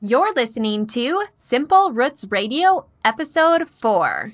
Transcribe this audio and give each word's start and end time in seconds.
You're 0.00 0.32
listening 0.34 0.86
to 0.88 1.24
Simple 1.34 1.90
Roots 1.90 2.24
Radio, 2.30 2.86
Episode 3.04 3.68
4. 3.68 4.32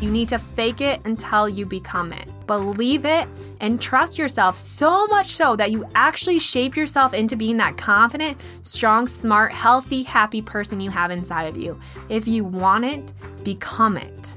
You 0.00 0.10
need 0.10 0.28
to 0.30 0.40
fake 0.40 0.80
it 0.80 1.00
until 1.04 1.48
you 1.48 1.64
become 1.64 2.12
it. 2.12 2.28
Believe 2.48 3.04
it 3.04 3.28
and 3.60 3.80
trust 3.80 4.18
yourself 4.18 4.58
so 4.58 5.06
much 5.06 5.36
so 5.36 5.54
that 5.54 5.70
you 5.70 5.84
actually 5.94 6.40
shape 6.40 6.76
yourself 6.76 7.14
into 7.14 7.36
being 7.36 7.58
that 7.58 7.76
confident, 7.76 8.40
strong, 8.62 9.06
smart, 9.06 9.52
healthy, 9.52 10.02
happy 10.02 10.42
person 10.42 10.80
you 10.80 10.90
have 10.90 11.12
inside 11.12 11.44
of 11.44 11.56
you. 11.56 11.78
If 12.08 12.26
you 12.26 12.42
want 12.42 12.84
it, 12.84 13.12
become 13.44 13.96
it. 13.96 14.36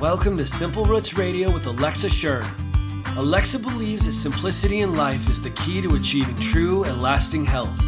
Welcome 0.00 0.38
to 0.38 0.46
Simple 0.46 0.86
Roots 0.86 1.18
Radio 1.18 1.52
with 1.52 1.66
Alexa 1.66 2.08
Schirm. 2.08 2.46
Alexa 3.18 3.58
believes 3.58 4.06
that 4.06 4.14
simplicity 4.14 4.80
in 4.80 4.96
life 4.96 5.28
is 5.28 5.42
the 5.42 5.50
key 5.50 5.82
to 5.82 5.96
achieving 5.96 6.36
true 6.36 6.84
and 6.84 7.02
lasting 7.02 7.44
health. 7.44 7.78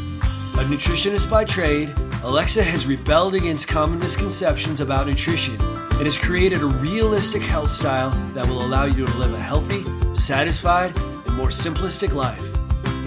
A 0.58 0.62
nutritionist 0.62 1.30
by 1.30 1.44
trade, 1.44 1.94
Alexa 2.24 2.64
has 2.64 2.84
rebelled 2.84 3.36
against 3.36 3.68
common 3.68 4.00
misconceptions 4.00 4.80
about 4.80 5.06
nutrition 5.06 5.54
and 5.62 6.02
has 6.02 6.18
created 6.18 6.62
a 6.62 6.66
realistic 6.66 7.42
health 7.42 7.70
style 7.70 8.10
that 8.30 8.44
will 8.44 8.66
allow 8.66 8.84
you 8.84 9.06
to 9.06 9.18
live 9.18 9.32
a 9.32 9.38
healthy, 9.38 9.84
satisfied, 10.16 10.98
and 10.98 11.36
more 11.36 11.50
simplistic 11.50 12.12
life. 12.12 12.42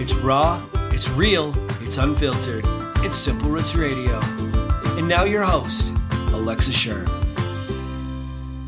It's 0.00 0.14
raw, 0.14 0.64
it's 0.92 1.10
real, 1.10 1.52
it's 1.82 1.98
unfiltered. 1.98 2.64
It's 3.04 3.18
Simple 3.18 3.50
Roots 3.50 3.76
Radio. 3.76 4.18
And 4.96 5.06
now 5.06 5.24
your 5.24 5.42
host, 5.42 5.94
Alexa 6.32 6.72
Schirm. 6.72 7.06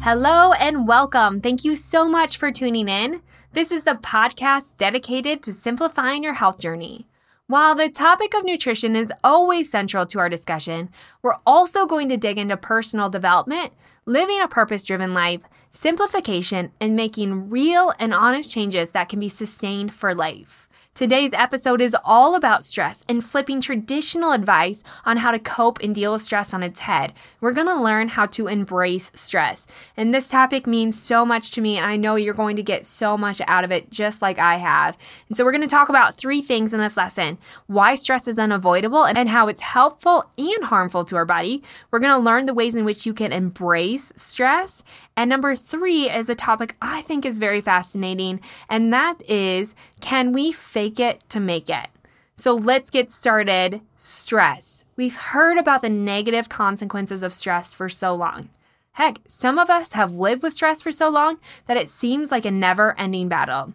Hello 0.03 0.53
and 0.53 0.87
welcome. 0.87 1.41
Thank 1.41 1.65
you 1.65 1.75
so 1.75 2.07
much 2.07 2.37
for 2.37 2.53
tuning 2.53 2.91
in. 2.91 3.23
This 3.55 3.73
is 3.73 3.85
the 3.85 3.95
podcast 3.95 4.77
dedicated 4.77 5.43
to 5.45 5.55
simplifying 5.55 6.23
your 6.23 6.35
health 6.35 6.61
journey. 6.61 7.07
While 7.47 7.75
the 7.75 7.91
topic 7.91 8.33
of 8.33 8.43
nutrition 8.43 8.97
is 8.97 9.13
always 9.23 9.71
central 9.71 10.07
to 10.07 10.19
our 10.19 10.31
discussion, 10.31 10.89
we're 11.21 11.37
also 11.47 11.85
going 11.85 12.09
to 12.09 12.17
dig 12.17 12.39
into 12.39 12.57
personal 12.57 13.11
development, 13.11 13.75
living 14.07 14.41
a 14.41 14.49
purpose 14.49 14.87
driven 14.87 15.13
life, 15.13 15.43
simplification, 15.71 16.73
and 16.81 16.97
making 16.97 17.51
real 17.51 17.93
and 17.99 18.15
honest 18.15 18.51
changes 18.51 18.93
that 18.93 19.11
can 19.11 19.21
be 19.21 19.29
sustained 19.29 19.93
for 19.93 20.15
life. 20.15 20.64
Today's 20.95 21.33
episode 21.33 21.81
is 21.81 21.97
all 22.05 22.37
about 22.37 22.65
stress 22.65 23.05
and 23.09 23.25
flipping 23.25 23.61
traditional 23.61 24.31
advice 24.31 24.85
on 25.05 25.17
how 25.17 25.33
to 25.33 25.41
cope 25.41 25.81
and 25.81 25.93
deal 25.93 26.13
with 26.13 26.23
stress 26.23 26.55
on 26.55 26.63
its 26.63 26.79
head. 26.79 27.13
We're 27.41 27.51
going 27.51 27.67
to 27.67 27.75
learn 27.75 28.11
how 28.11 28.27
to 28.27 28.47
embrace 28.47 29.11
stress. 29.13 29.67
And 29.97 30.15
this 30.15 30.29
topic 30.29 30.69
means 30.69 30.97
so 30.97 31.27
much 31.27 31.51
to 31.51 31.61
me, 31.61 31.77
and 31.77 31.85
I 31.85 31.97
know 31.97 32.15
you're 32.15 32.33
going 32.33 32.55
to 32.55 32.63
get 32.63 32.87
so 32.87 33.19
much 33.19 33.43
out 33.49 33.65
of 33.65 33.73
it, 33.73 33.91
just 33.91 34.23
like 34.23 34.39
I 34.39 34.59
have. 34.59 34.97
And 35.29 35.37
so, 35.37 35.45
we're 35.45 35.51
going 35.51 35.63
to 35.63 35.67
talk 35.67 35.89
about 35.89 36.15
three 36.15 36.41
things 36.41 36.73
in 36.73 36.79
this 36.79 36.97
lesson 36.97 37.39
why 37.67 37.97
stress 37.97 38.29
is 38.29 38.39
unavoidable 38.39 39.03
and 39.03 39.29
how 39.29 39.49
it's 39.49 39.63
helpful 39.63 40.31
and 40.39 40.63
harmful 40.63 41.05
to 41.07 41.17
our 41.17 41.25
body. 41.25 41.65
We're 41.91 41.99
going 41.99 42.17
to 42.17 42.25
learn 42.25 42.47
the 42.47 42.55
ways 42.55 42.77
in 42.77 42.85
which 42.85 43.05
you 43.05 43.15
can 43.15 43.33
embrace 43.33 44.13
stress. 44.15 44.85
And 45.17 45.31
number 45.31 45.55
three 45.55 46.11
is 46.11 46.29
a 46.29 46.35
topic 46.35 46.77
I 46.83 47.03
think 47.03 47.25
is 47.25 47.39
very 47.39 47.61
fascinating, 47.61 48.41
and 48.69 48.93
that 48.93 49.23
is 49.29 49.75
can 50.01 50.33
we 50.33 50.53
fake 50.53 50.99
it 50.99 51.23
to 51.31 51.41
make 51.41 51.71
it? 51.71 51.89
So 52.37 52.55
let's 52.55 52.91
get 52.91 53.13
started. 53.13 53.81
Stress. 53.97 54.85
We've 54.97 55.15
heard 55.15 55.57
about 55.57 55.83
the 55.83 55.89
negative 55.89 56.49
consequences 56.49 57.23
of 57.23 57.33
stress 57.33 57.73
for 57.73 57.89
so 57.89 58.15
long. 58.15 58.49
Heck, 58.93 59.19
some 59.27 59.59
of 59.59 59.71
us 59.71 59.93
have 59.93 60.13
lived 60.13 60.43
with 60.43 60.55
stress 60.55 60.83
for 60.83 60.93
so 60.93 61.09
long 61.09 61.39
that 61.67 61.77
it 61.77 61.91
seems 61.91 62.31
like 62.31 62.45
a 62.45 62.51
never 62.51 62.99
ending 62.99 63.29
battle. 63.29 63.75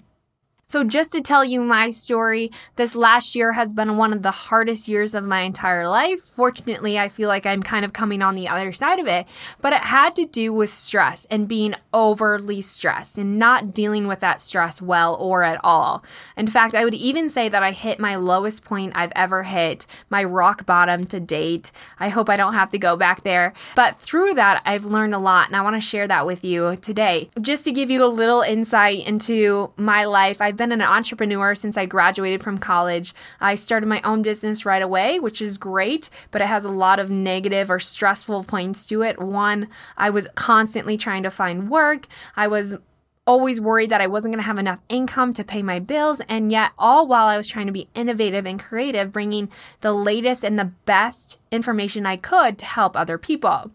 So, 0.72 0.84
just 0.84 1.12
to 1.14 1.22
tell 1.22 1.44
you 1.44 1.62
my 1.62 1.90
story, 1.90 2.52
this 2.76 2.94
last 2.94 3.34
year 3.34 3.54
has 3.54 3.74
been 3.74 3.98
one 3.98 4.14
of 4.14 4.22
the 4.22 4.30
hardest 4.30 4.88
years 4.88 5.16
of 5.16 5.24
my 5.24 5.42
entire 5.42 5.90
life. 5.90 6.20
Fortunately, 6.20 7.00
I 7.00 7.10
feel 7.10 7.28
like 7.28 7.48
I'm 7.48 7.64
kind 7.64 7.84
of 7.84 7.92
coming 7.92 8.22
on 8.22 8.36
the 8.36 8.48
other 8.48 8.72
side 8.72 9.00
of 9.00 9.08
it, 9.08 9.26
but 9.62 9.74
it 9.74 9.82
had 9.82 10.16
to 10.18 10.28
do 10.28 10.54
with 10.54 10.70
stress 10.70 11.26
and 11.32 11.48
being 11.48 11.74
overly 11.92 12.62
stressed 12.62 13.18
and 13.18 13.40
not 13.40 13.74
dealing 13.74 14.06
with 14.06 14.20
that 14.20 14.44
stress 14.44 14.80
well 14.80 15.16
or 15.16 15.42
at 15.42 15.60
all. 15.64 16.04
In 16.38 16.46
fact, 16.46 16.76
I 16.76 16.84
would 16.84 16.94
even 16.94 17.32
say 17.32 17.50
that 17.50 17.64
I 17.64 17.72
hit 17.72 18.00
my 18.00 18.16
lowest 18.16 18.64
point 18.64 18.94
I've 18.94 19.14
ever 19.16 19.42
hit, 19.42 19.88
my 20.12 20.24
rock 20.24 20.68
bottom 20.68 21.08
to 21.08 21.20
date. 21.20 21.72
I 22.00 22.10
hope 22.10 22.30
I 22.30 22.38
don't 22.38 22.54
have 22.54 22.70
to 22.70 22.78
go 22.78 22.96
back 22.96 23.24
there. 23.24 23.54
But 23.76 24.00
through 24.00 24.36
that, 24.36 24.62
I've 24.66 24.86
learned 24.86 25.16
a 25.16 25.20
lot, 25.20 25.48
and 25.48 25.56
I 25.56 25.64
want 25.64 25.78
to 25.78 25.82
share 25.82 26.08
that 26.08 26.28
with 26.28 26.44
you 26.44 26.76
today. 26.76 27.32
Just 27.42 27.64
to 27.64 27.72
give 27.72 27.90
you 27.90 28.06
a 28.06 28.06
little 28.06 28.42
insight 28.42 29.08
into 29.08 29.72
my 29.76 30.06
life, 30.06 30.40
I've 30.40 30.59
been 30.60 30.72
an 30.72 30.82
entrepreneur 30.82 31.56
since 31.56 31.78
I 31.78 31.88
graduated 31.88 32.44
from 32.44 32.60
college. 32.60 33.16
I 33.40 33.56
started 33.56 33.88
my 33.88 34.02
own 34.02 34.22
business 34.22 34.66
right 34.66 34.82
away, 34.82 35.20
which 35.20 35.42
is 35.42 35.58
great, 35.58 36.12
but 36.30 36.42
it 36.42 36.48
has 36.48 36.66
a 36.66 36.70
lot 36.70 37.00
of 37.00 37.10
negative 37.10 37.72
or 37.72 37.80
stressful 37.80 38.44
points 38.44 38.86
to 38.88 39.02
it. 39.02 39.20
One, 39.20 39.70
I 39.98 40.12
was 40.12 40.28
constantly 40.36 40.98
trying 40.98 41.24
to 41.24 41.32
find 41.32 41.70
work. 41.70 42.06
I 42.36 42.48
was 42.48 42.76
always 43.26 43.62
worried 43.62 43.92
that 43.92 44.02
I 44.02 44.08
wasn't 44.08 44.34
going 44.34 44.42
to 44.42 44.48
have 44.48 44.58
enough 44.58 44.80
income 44.90 45.34
to 45.36 45.44
pay 45.44 45.62
my 45.62 45.80
bills, 45.80 46.20
and 46.28 46.52
yet, 46.52 46.72
all 46.78 47.08
while 47.08 47.28
I 47.28 47.38
was 47.38 47.48
trying 47.48 47.68
to 47.68 47.72
be 47.72 47.88
innovative 47.94 48.46
and 48.46 48.60
creative, 48.60 49.12
bringing 49.12 49.50
the 49.82 49.94
latest 49.94 50.44
and 50.44 50.58
the 50.58 50.72
best 50.86 51.38
information 51.52 52.06
I 52.06 52.18
could 52.18 52.58
to 52.58 52.66
help 52.66 52.98
other 52.98 53.18
people. 53.18 53.72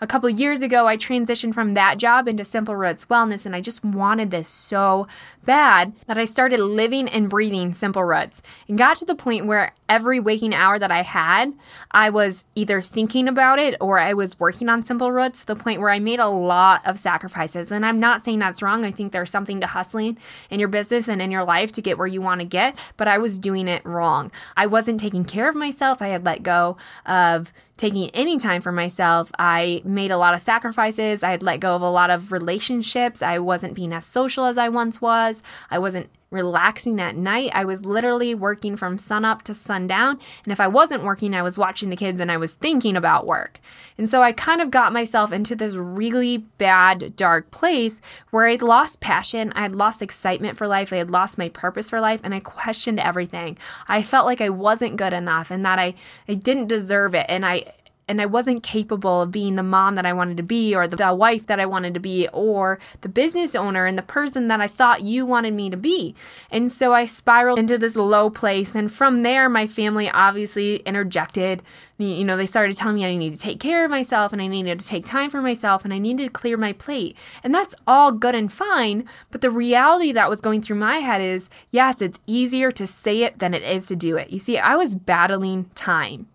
A 0.00 0.06
couple 0.06 0.28
years 0.28 0.62
ago, 0.62 0.88
I 0.88 0.96
transitioned 0.96 1.54
from 1.54 1.74
that 1.74 1.96
job 1.98 2.26
into 2.26 2.44
Simple 2.44 2.74
Roots 2.74 3.04
Wellness, 3.04 3.46
and 3.46 3.54
I 3.54 3.60
just 3.60 3.84
wanted 3.84 4.30
this 4.32 4.48
so 4.48 5.06
bad 5.44 5.92
that 6.06 6.18
I 6.18 6.24
started 6.24 6.58
living 6.58 7.08
and 7.08 7.30
breathing 7.30 7.72
Simple 7.72 8.02
Roots 8.02 8.42
and 8.68 8.76
got 8.76 8.96
to 8.98 9.04
the 9.04 9.14
point 9.14 9.46
where 9.46 9.72
every 9.88 10.18
waking 10.18 10.54
hour 10.54 10.78
that 10.78 10.90
I 10.90 11.02
had, 11.02 11.52
I 11.92 12.10
was 12.10 12.42
either 12.54 12.80
thinking 12.80 13.28
about 13.28 13.58
it 13.58 13.76
or 13.80 13.98
I 13.98 14.12
was 14.12 14.40
working 14.40 14.68
on 14.68 14.82
Simple 14.82 15.12
Roots 15.12 15.40
to 15.40 15.54
the 15.54 15.56
point 15.56 15.80
where 15.80 15.90
I 15.90 15.98
made 15.98 16.20
a 16.20 16.28
lot 16.28 16.86
of 16.86 16.98
sacrifices. 16.98 17.70
And 17.70 17.86
I'm 17.86 18.00
not 18.00 18.24
saying 18.24 18.40
that's 18.40 18.62
wrong. 18.62 18.84
I 18.84 18.90
think 18.90 19.12
there's 19.12 19.30
something 19.30 19.60
to 19.60 19.66
hustling 19.66 20.18
in 20.50 20.58
your 20.58 20.68
business 20.68 21.08
and 21.08 21.22
in 21.22 21.30
your 21.30 21.44
life 21.44 21.72
to 21.72 21.82
get 21.82 21.98
where 21.98 22.06
you 22.06 22.20
want 22.20 22.40
to 22.40 22.46
get, 22.46 22.76
but 22.96 23.08
I 23.08 23.18
was 23.18 23.38
doing 23.38 23.68
it 23.68 23.84
wrong. 23.84 24.32
I 24.56 24.66
wasn't 24.66 25.00
taking 25.00 25.24
care 25.24 25.48
of 25.48 25.54
myself. 25.54 26.02
I 26.02 26.08
had 26.08 26.24
let 26.24 26.42
go 26.42 26.76
of 27.06 27.52
taking 27.82 28.08
any 28.10 28.38
time 28.38 28.62
for 28.62 28.70
myself. 28.70 29.32
I 29.40 29.82
made 29.84 30.12
a 30.12 30.16
lot 30.16 30.34
of 30.34 30.40
sacrifices. 30.40 31.24
I 31.24 31.32
had 31.32 31.42
let 31.42 31.58
go 31.58 31.74
of 31.74 31.82
a 31.82 31.90
lot 31.90 32.10
of 32.10 32.30
relationships. 32.30 33.22
I 33.22 33.40
wasn't 33.40 33.74
being 33.74 33.92
as 33.92 34.06
social 34.06 34.44
as 34.44 34.56
I 34.56 34.68
once 34.68 35.00
was. 35.00 35.42
I 35.68 35.80
wasn't 35.80 36.08
relaxing 36.32 37.00
at 37.00 37.16
night. 37.16 37.50
I 37.54 37.64
was 37.64 37.84
literally 37.84 38.34
working 38.34 38.76
from 38.76 38.98
sunup 38.98 39.42
to 39.42 39.54
sundown. 39.54 40.18
And 40.44 40.52
if 40.52 40.60
I 40.60 40.68
wasn't 40.68 41.04
working, 41.04 41.34
I 41.34 41.42
was 41.42 41.58
watching 41.58 41.90
the 41.90 41.96
kids 41.96 42.18
and 42.20 42.32
I 42.32 42.36
was 42.36 42.54
thinking 42.54 42.96
about 42.96 43.26
work. 43.26 43.60
And 43.98 44.08
so 44.08 44.22
I 44.22 44.32
kind 44.32 44.60
of 44.60 44.70
got 44.70 44.92
myself 44.92 45.32
into 45.32 45.54
this 45.54 45.74
really 45.74 46.38
bad, 46.38 47.14
dark 47.16 47.50
place 47.50 48.00
where 48.30 48.46
I'd 48.46 48.62
lost 48.62 49.00
passion. 49.00 49.52
I 49.54 49.62
had 49.62 49.76
lost 49.76 50.02
excitement 50.02 50.56
for 50.56 50.66
life. 50.66 50.92
I 50.92 50.96
had 50.96 51.10
lost 51.10 51.38
my 51.38 51.48
purpose 51.48 51.90
for 51.90 52.00
life 52.00 52.20
and 52.24 52.34
I 52.34 52.40
questioned 52.40 52.98
everything. 52.98 53.58
I 53.88 54.02
felt 54.02 54.26
like 54.26 54.40
I 54.40 54.48
wasn't 54.48 54.96
good 54.96 55.12
enough 55.12 55.50
and 55.50 55.64
that 55.64 55.78
I, 55.78 55.94
I 56.28 56.34
didn't 56.34 56.68
deserve 56.68 57.14
it. 57.14 57.26
And 57.28 57.44
I, 57.44 57.72
and 58.08 58.20
I 58.20 58.26
wasn't 58.26 58.62
capable 58.62 59.22
of 59.22 59.30
being 59.30 59.56
the 59.56 59.62
mom 59.62 59.94
that 59.94 60.04
I 60.04 60.12
wanted 60.12 60.36
to 60.38 60.42
be, 60.42 60.74
or 60.74 60.88
the, 60.88 60.96
the, 60.96 61.14
wife 61.14 61.46
that 61.46 61.60
I 61.60 61.66
wanted 61.66 61.94
to 61.94 62.00
be, 62.00 62.28
or 62.32 62.78
the 63.02 63.08
business 63.08 63.54
owner 63.54 63.86
and 63.86 63.96
the 63.96 64.02
person 64.02 64.48
that 64.48 64.60
I 64.60 64.66
thought 64.66 65.02
you 65.02 65.24
wanted 65.24 65.54
me 65.54 65.70
to 65.70 65.76
be. 65.76 66.14
And 66.50 66.70
so 66.70 66.92
I 66.92 67.04
spiraled 67.04 67.58
into 67.58 67.78
this 67.78 67.96
low 67.96 68.28
place. 68.28 68.74
And 68.74 68.92
from 68.92 69.22
there, 69.22 69.48
my 69.48 69.66
family 69.66 70.10
obviously 70.10 70.76
interjected. 70.78 71.62
You 71.98 72.24
know, 72.24 72.36
they 72.36 72.46
started 72.46 72.76
telling 72.76 72.96
me 72.96 73.06
I 73.06 73.16
needed 73.16 73.36
to 73.36 73.42
take 73.42 73.60
care 73.60 73.84
of 73.84 73.90
myself 73.90 74.32
and 74.32 74.42
I 74.42 74.48
needed 74.48 74.80
to 74.80 74.86
take 74.86 75.06
time 75.06 75.30
for 75.30 75.40
myself 75.40 75.84
and 75.84 75.94
I 75.94 75.98
needed 75.98 76.24
to 76.24 76.30
clear 76.30 76.56
my 76.56 76.72
plate. 76.72 77.16
And 77.44 77.54
that's 77.54 77.76
all 77.86 78.10
good 78.10 78.34
and 78.34 78.52
fine. 78.52 79.04
But 79.30 79.42
the 79.42 79.50
reality 79.50 80.10
that 80.12 80.28
was 80.28 80.40
going 80.40 80.62
through 80.62 80.76
my 80.76 80.98
head 80.98 81.20
is 81.20 81.48
yes, 81.70 82.02
it's 82.02 82.18
easier 82.26 82.72
to 82.72 82.86
say 82.86 83.22
it 83.22 83.38
than 83.38 83.54
it 83.54 83.62
is 83.62 83.86
to 83.86 83.96
do 83.96 84.16
it. 84.16 84.30
You 84.30 84.40
see, 84.40 84.58
I 84.58 84.74
was 84.74 84.96
battling 84.96 85.70
time. 85.76 86.26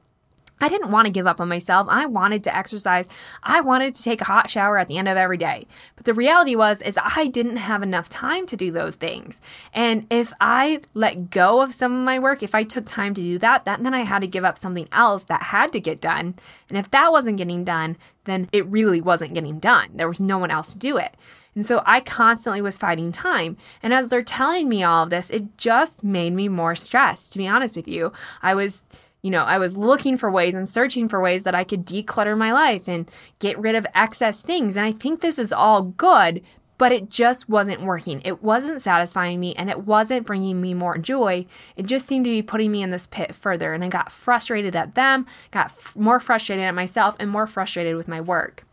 I 0.59 0.69
didn't 0.69 0.91
want 0.91 1.05
to 1.05 1.11
give 1.11 1.27
up 1.27 1.39
on 1.39 1.49
myself. 1.49 1.87
I 1.89 2.05
wanted 2.05 2.43
to 2.45 2.55
exercise. 2.55 3.05
I 3.43 3.61
wanted 3.61 3.95
to 3.95 4.03
take 4.03 4.21
a 4.21 4.25
hot 4.25 4.49
shower 4.49 4.77
at 4.77 4.87
the 4.87 4.97
end 4.97 5.07
of 5.07 5.17
every 5.17 5.37
day. 5.37 5.67
But 5.95 6.05
the 6.05 6.13
reality 6.13 6.55
was 6.55 6.81
is 6.81 6.97
I 7.01 7.27
didn't 7.27 7.57
have 7.57 7.83
enough 7.83 8.09
time 8.09 8.45
to 8.47 8.57
do 8.57 8.71
those 8.71 8.95
things. 8.95 9.39
And 9.73 10.07
if 10.09 10.33
I 10.41 10.81
let 10.93 11.29
go 11.29 11.61
of 11.61 11.73
some 11.73 11.93
of 11.95 12.03
my 12.03 12.19
work, 12.19 12.41
if 12.41 12.55
I 12.55 12.63
took 12.63 12.85
time 12.87 13.13
to 13.13 13.21
do 13.21 13.37
that, 13.39 13.65
that 13.65 13.81
meant 13.81 13.95
I 13.95 14.01
had 14.01 14.21
to 14.21 14.27
give 14.27 14.43
up 14.43 14.57
something 14.57 14.87
else 14.91 15.23
that 15.25 15.43
had 15.43 15.71
to 15.73 15.79
get 15.79 16.01
done. 16.01 16.35
And 16.69 16.77
if 16.77 16.89
that 16.91 17.11
wasn't 17.11 17.37
getting 17.37 17.63
done, 17.63 17.97
then 18.25 18.49
it 18.51 18.65
really 18.65 18.99
wasn't 18.99 19.33
getting 19.33 19.59
done. 19.59 19.91
There 19.93 20.07
was 20.07 20.19
no 20.19 20.37
one 20.37 20.51
else 20.51 20.73
to 20.73 20.77
do 20.77 20.97
it. 20.97 21.15
And 21.55 21.65
so 21.65 21.81
I 21.87 22.01
constantly 22.01 22.61
was 22.61 22.77
fighting 22.77 23.11
time. 23.11 23.57
And 23.81 23.91
as 23.91 24.09
they're 24.09 24.21
telling 24.21 24.69
me 24.69 24.83
all 24.83 25.03
of 25.03 25.09
this, 25.09 25.31
it 25.31 25.57
just 25.57 26.03
made 26.03 26.33
me 26.33 26.47
more 26.49 26.75
stressed, 26.75 27.33
to 27.33 27.39
be 27.39 27.47
honest 27.47 27.75
with 27.75 27.87
you. 27.87 28.13
I 28.43 28.53
was 28.53 28.83
you 29.21 29.31
know, 29.31 29.43
I 29.43 29.57
was 29.57 29.77
looking 29.77 30.17
for 30.17 30.31
ways 30.31 30.55
and 30.55 30.69
searching 30.69 31.09
for 31.09 31.21
ways 31.21 31.43
that 31.43 31.55
I 31.55 31.63
could 31.63 31.85
declutter 31.85 32.37
my 32.37 32.51
life 32.51 32.87
and 32.87 33.09
get 33.39 33.57
rid 33.57 33.75
of 33.75 33.87
excess 33.95 34.41
things. 34.41 34.77
And 34.77 34.85
I 34.85 34.91
think 34.91 35.21
this 35.21 35.39
is 35.39 35.51
all 35.51 35.81
good, 35.81 36.41
but 36.77 36.91
it 36.91 37.09
just 37.09 37.49
wasn't 37.49 37.81
working. 37.81 38.21
It 38.23 38.43
wasn't 38.43 38.81
satisfying 38.81 39.39
me 39.39 39.55
and 39.55 39.69
it 39.69 39.85
wasn't 39.85 40.27
bringing 40.27 40.61
me 40.61 40.73
more 40.73 40.97
joy. 40.97 41.45
It 41.75 41.87
just 41.87 42.05
seemed 42.05 42.25
to 42.25 42.31
be 42.31 42.41
putting 42.41 42.71
me 42.71 42.83
in 42.83 42.91
this 42.91 43.07
pit 43.07 43.33
further. 43.33 43.73
And 43.73 43.83
I 43.83 43.87
got 43.87 44.11
frustrated 44.11 44.75
at 44.75 44.95
them, 44.95 45.25
got 45.51 45.67
f- 45.67 45.95
more 45.95 46.19
frustrated 46.19 46.65
at 46.65 46.75
myself, 46.75 47.15
and 47.19 47.29
more 47.29 47.47
frustrated 47.47 47.95
with 47.95 48.07
my 48.07 48.21
work. 48.21 48.63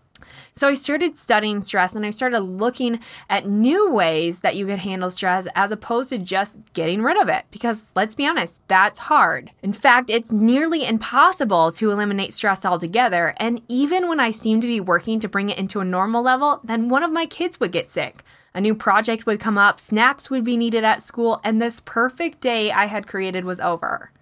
So 0.55 0.69
I 0.69 0.75
started 0.75 1.17
studying 1.17 1.63
stress 1.63 1.95
and 1.95 2.05
I 2.07 2.11
started 2.11 2.41
looking 2.41 3.01
at 3.29 3.47
new 3.47 3.91
ways 3.91 4.41
that 4.41 4.57
you 4.57 4.67
could 4.67 4.81
handle 4.81 5.11
stress 5.11 5.47
as 5.55 5.71
opposed 5.71 6.11
to 6.11 6.19
just 6.19 6.61
getting 6.73 7.03
rid 7.03 7.21
of 7.21 7.29
it. 7.29 7.45
Because 7.51 7.83
let's 7.95 8.15
be 8.15 8.27
honest, 8.27 8.61
that's 8.69 9.01
hard. 9.01 9.51
In 9.63 9.73
fact, 9.73 10.11
it's 10.11 10.33
nearly 10.33 10.87
impossible 10.87 11.73
to 11.73 11.91
eliminate 11.91 12.35
stress 12.35 12.65
altogether. 12.65 13.35
And 13.39 13.63
even 13.69 14.09
when 14.09 14.21
I 14.21 14.31
seemed 14.31 14.63
to 14.63 14.69
be 14.69 14.81
working 14.81 15.21
to 15.21 15.29
bring 15.29 15.49
it 15.49 15.59
into 15.59 15.81
a 15.81 15.85
normal 15.85 16.23
level, 16.23 16.61
then 16.65 16.89
one 16.89 17.03
of 17.03 17.13
my 17.13 17.27
kids 17.27 17.61
would 17.61 17.73
get 17.73 17.91
sick. 17.91 18.23
A 18.57 18.61
new 18.61 18.75
project 18.77 19.27
would 19.27 19.41
come 19.41 19.59
up, 19.59 19.81
snacks 19.81 20.31
would 20.31 20.45
be 20.45 20.57
needed 20.57 20.85
at 20.85 21.03
school, 21.03 21.41
and 21.43 21.61
this 21.61 21.81
perfect 21.81 22.41
day 22.41 22.71
I 22.71 22.87
had 22.87 23.09
created 23.09 23.45
was 23.45 23.59
over. 23.59 24.13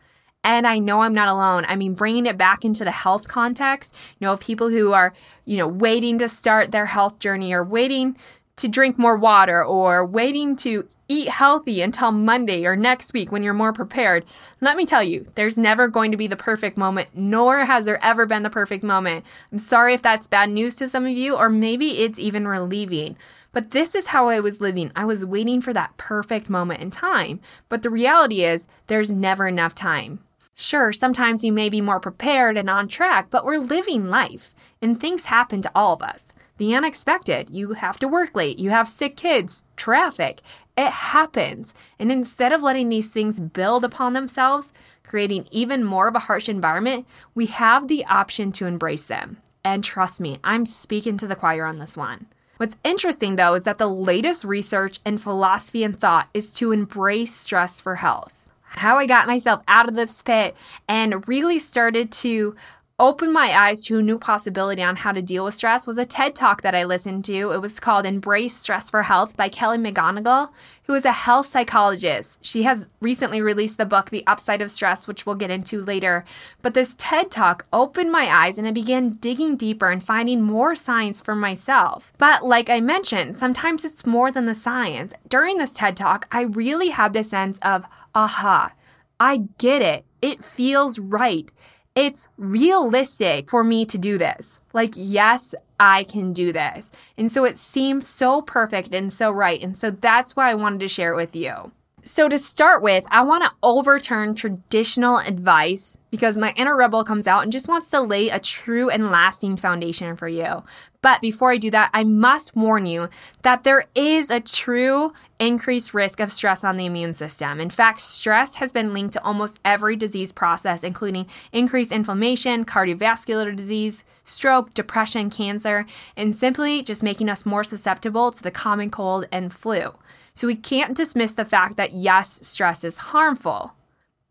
And 0.44 0.66
I 0.66 0.78
know 0.78 1.02
I'm 1.02 1.14
not 1.14 1.28
alone. 1.28 1.64
I 1.68 1.76
mean, 1.76 1.94
bringing 1.94 2.26
it 2.26 2.36
back 2.36 2.64
into 2.64 2.84
the 2.84 2.90
health 2.90 3.28
context, 3.28 3.94
you 4.18 4.26
know, 4.26 4.36
people 4.36 4.70
who 4.70 4.92
are, 4.92 5.14
you 5.44 5.56
know, 5.56 5.68
waiting 5.68 6.18
to 6.18 6.28
start 6.28 6.72
their 6.72 6.86
health 6.86 7.18
journey 7.20 7.52
or 7.52 7.62
waiting 7.62 8.16
to 8.56 8.68
drink 8.68 8.98
more 8.98 9.16
water 9.16 9.64
or 9.64 10.04
waiting 10.04 10.56
to 10.56 10.88
eat 11.08 11.28
healthy 11.28 11.82
until 11.82 12.10
Monday 12.10 12.64
or 12.64 12.74
next 12.74 13.12
week 13.12 13.30
when 13.30 13.42
you're 13.42 13.52
more 13.52 13.72
prepared. 13.72 14.24
Let 14.60 14.76
me 14.76 14.86
tell 14.86 15.02
you, 15.02 15.26
there's 15.34 15.58
never 15.58 15.88
going 15.88 16.10
to 16.10 16.16
be 16.16 16.26
the 16.26 16.36
perfect 16.36 16.76
moment, 16.76 17.10
nor 17.14 17.64
has 17.64 17.84
there 17.84 18.02
ever 18.02 18.26
been 18.26 18.42
the 18.42 18.50
perfect 18.50 18.82
moment. 18.82 19.24
I'm 19.50 19.58
sorry 19.58 19.94
if 19.94 20.02
that's 20.02 20.26
bad 20.26 20.50
news 20.50 20.74
to 20.76 20.88
some 20.88 21.04
of 21.04 21.12
you, 21.12 21.36
or 21.36 21.48
maybe 21.48 21.98
it's 21.98 22.18
even 22.18 22.48
relieving. 22.48 23.16
But 23.52 23.72
this 23.72 23.94
is 23.94 24.06
how 24.06 24.28
I 24.28 24.40
was 24.40 24.62
living. 24.62 24.90
I 24.96 25.04
was 25.04 25.26
waiting 25.26 25.60
for 25.60 25.74
that 25.74 25.96
perfect 25.98 26.48
moment 26.48 26.80
in 26.80 26.90
time. 26.90 27.40
But 27.68 27.82
the 27.82 27.90
reality 27.90 28.42
is, 28.42 28.66
there's 28.86 29.10
never 29.10 29.46
enough 29.46 29.74
time. 29.74 30.20
Sure, 30.54 30.92
sometimes 30.92 31.44
you 31.44 31.52
may 31.52 31.68
be 31.68 31.80
more 31.80 32.00
prepared 32.00 32.56
and 32.56 32.68
on 32.68 32.86
track, 32.86 33.28
but 33.30 33.44
we're 33.44 33.58
living 33.58 34.08
life, 34.08 34.54
and 34.80 35.00
things 35.00 35.24
happen 35.24 35.62
to 35.62 35.70
all 35.74 35.94
of 35.94 36.02
us. 36.02 36.26
The 36.58 36.74
unexpected, 36.74 37.50
you 37.50 37.72
have 37.72 37.98
to 38.00 38.08
work 38.08 38.36
late, 38.36 38.58
you 38.58 38.70
have 38.70 38.88
sick 38.88 39.16
kids, 39.16 39.62
traffic, 39.76 40.42
it 40.76 40.90
happens. 40.90 41.74
And 41.98 42.12
instead 42.12 42.52
of 42.52 42.62
letting 42.62 42.88
these 42.88 43.10
things 43.10 43.40
build 43.40 43.84
upon 43.84 44.12
themselves, 44.12 44.72
creating 45.02 45.48
even 45.50 45.84
more 45.84 46.08
of 46.08 46.14
a 46.14 46.20
harsh 46.20 46.48
environment, 46.48 47.06
we 47.34 47.46
have 47.46 47.88
the 47.88 48.04
option 48.04 48.52
to 48.52 48.66
embrace 48.66 49.04
them. 49.04 49.38
And 49.64 49.82
trust 49.82 50.20
me, 50.20 50.38
I'm 50.44 50.66
speaking 50.66 51.16
to 51.18 51.26
the 51.26 51.36
choir 51.36 51.64
on 51.64 51.78
this 51.78 51.96
one. 51.96 52.26
What's 52.58 52.76
interesting 52.84 53.36
though 53.36 53.54
is 53.54 53.64
that 53.64 53.78
the 53.78 53.88
latest 53.88 54.44
research 54.44 55.00
and 55.04 55.20
philosophy 55.20 55.82
and 55.82 55.98
thought 55.98 56.28
is 56.32 56.52
to 56.54 56.72
embrace 56.72 57.34
stress 57.34 57.80
for 57.80 57.96
health 57.96 58.41
how 58.76 58.96
I 58.96 59.06
got 59.06 59.26
myself 59.26 59.62
out 59.68 59.88
of 59.88 59.94
this 59.94 60.22
pit 60.22 60.56
and 60.88 61.26
really 61.28 61.58
started 61.58 62.10
to 62.12 62.56
open 63.02 63.32
my 63.32 63.50
eyes 63.50 63.84
to 63.84 63.98
a 63.98 64.02
new 64.02 64.16
possibility 64.16 64.80
on 64.80 64.94
how 64.94 65.10
to 65.10 65.20
deal 65.20 65.44
with 65.44 65.54
stress 65.54 65.88
was 65.88 65.98
a 65.98 66.04
TED 66.04 66.36
talk 66.36 66.62
that 66.62 66.72
I 66.72 66.84
listened 66.84 67.24
to. 67.24 67.50
It 67.50 67.60
was 67.60 67.80
called 67.80 68.06
Embrace 68.06 68.56
Stress 68.56 68.90
for 68.90 69.02
Health 69.02 69.36
by 69.36 69.48
Kelly 69.48 69.76
McGonigal, 69.76 70.50
who 70.84 70.94
is 70.94 71.04
a 71.04 71.10
health 71.10 71.46
psychologist. 71.46 72.38
She 72.42 72.62
has 72.62 72.88
recently 73.00 73.42
released 73.42 73.76
the 73.76 73.84
book 73.84 74.10
The 74.10 74.24
Upside 74.28 74.62
of 74.62 74.70
Stress, 74.70 75.08
which 75.08 75.26
we'll 75.26 75.34
get 75.34 75.50
into 75.50 75.82
later. 75.82 76.24
But 76.62 76.74
this 76.74 76.94
TED 76.96 77.32
talk 77.32 77.66
opened 77.72 78.12
my 78.12 78.32
eyes 78.32 78.56
and 78.56 78.68
I 78.68 78.70
began 78.70 79.14
digging 79.14 79.56
deeper 79.56 79.90
and 79.90 80.02
finding 80.02 80.40
more 80.40 80.76
science 80.76 81.20
for 81.20 81.34
myself. 81.34 82.12
But 82.18 82.44
like 82.44 82.70
I 82.70 82.78
mentioned, 82.78 83.36
sometimes 83.36 83.84
it's 83.84 84.06
more 84.06 84.30
than 84.30 84.46
the 84.46 84.54
science. 84.54 85.12
During 85.28 85.58
this 85.58 85.74
TED 85.74 85.96
talk, 85.96 86.28
I 86.30 86.42
really 86.42 86.90
had 86.90 87.14
this 87.14 87.30
sense 87.30 87.58
of 87.62 87.84
aha, 88.14 88.74
I 89.18 89.48
get 89.58 89.82
it. 89.82 90.04
It 90.20 90.44
feels 90.44 91.00
right. 91.00 91.50
It's 91.94 92.28
realistic 92.38 93.50
for 93.50 93.62
me 93.62 93.84
to 93.86 93.98
do 93.98 94.16
this. 94.16 94.58
Like, 94.72 94.92
yes, 94.96 95.54
I 95.78 96.04
can 96.04 96.32
do 96.32 96.52
this. 96.52 96.90
And 97.18 97.30
so 97.30 97.44
it 97.44 97.58
seems 97.58 98.08
so 98.08 98.40
perfect 98.40 98.94
and 98.94 99.12
so 99.12 99.30
right. 99.30 99.60
And 99.60 99.76
so 99.76 99.90
that's 99.90 100.34
why 100.34 100.50
I 100.50 100.54
wanted 100.54 100.80
to 100.80 100.88
share 100.88 101.12
it 101.12 101.16
with 101.16 101.36
you. 101.36 101.72
So, 102.04 102.28
to 102.28 102.36
start 102.36 102.82
with, 102.82 103.06
I 103.12 103.22
want 103.22 103.44
to 103.44 103.52
overturn 103.62 104.34
traditional 104.34 105.18
advice 105.18 105.98
because 106.10 106.36
my 106.36 106.52
inner 106.56 106.76
rebel 106.76 107.04
comes 107.04 107.28
out 107.28 107.44
and 107.44 107.52
just 107.52 107.68
wants 107.68 107.90
to 107.90 108.00
lay 108.00 108.28
a 108.28 108.40
true 108.40 108.90
and 108.90 109.08
lasting 109.08 109.56
foundation 109.56 110.16
for 110.16 110.26
you. 110.26 110.64
But 111.00 111.20
before 111.20 111.52
I 111.52 111.58
do 111.58 111.70
that, 111.70 111.90
I 111.94 112.02
must 112.02 112.56
warn 112.56 112.86
you 112.86 113.08
that 113.42 113.62
there 113.62 113.86
is 113.94 114.30
a 114.30 114.40
true 114.40 115.12
increased 115.38 115.94
risk 115.94 116.18
of 116.18 116.32
stress 116.32 116.64
on 116.64 116.76
the 116.76 116.86
immune 116.86 117.14
system. 117.14 117.60
In 117.60 117.70
fact, 117.70 118.00
stress 118.00 118.56
has 118.56 118.72
been 118.72 118.92
linked 118.92 119.12
to 119.12 119.22
almost 119.22 119.60
every 119.64 119.94
disease 119.94 120.32
process, 120.32 120.82
including 120.82 121.26
increased 121.52 121.92
inflammation, 121.92 122.64
cardiovascular 122.64 123.54
disease, 123.54 124.02
stroke, 124.24 124.74
depression, 124.74 125.30
cancer, 125.30 125.86
and 126.16 126.34
simply 126.34 126.82
just 126.82 127.02
making 127.02 127.28
us 127.28 127.46
more 127.46 127.64
susceptible 127.64 128.32
to 128.32 128.42
the 128.42 128.50
common 128.50 128.90
cold 128.90 129.26
and 129.30 129.52
flu. 129.52 129.94
So 130.34 130.46
we 130.46 130.56
can't 130.56 130.96
dismiss 130.96 131.32
the 131.32 131.44
fact 131.44 131.76
that 131.76 131.92
yes, 131.92 132.40
stress 132.42 132.84
is 132.84 132.98
harmful. 132.98 133.72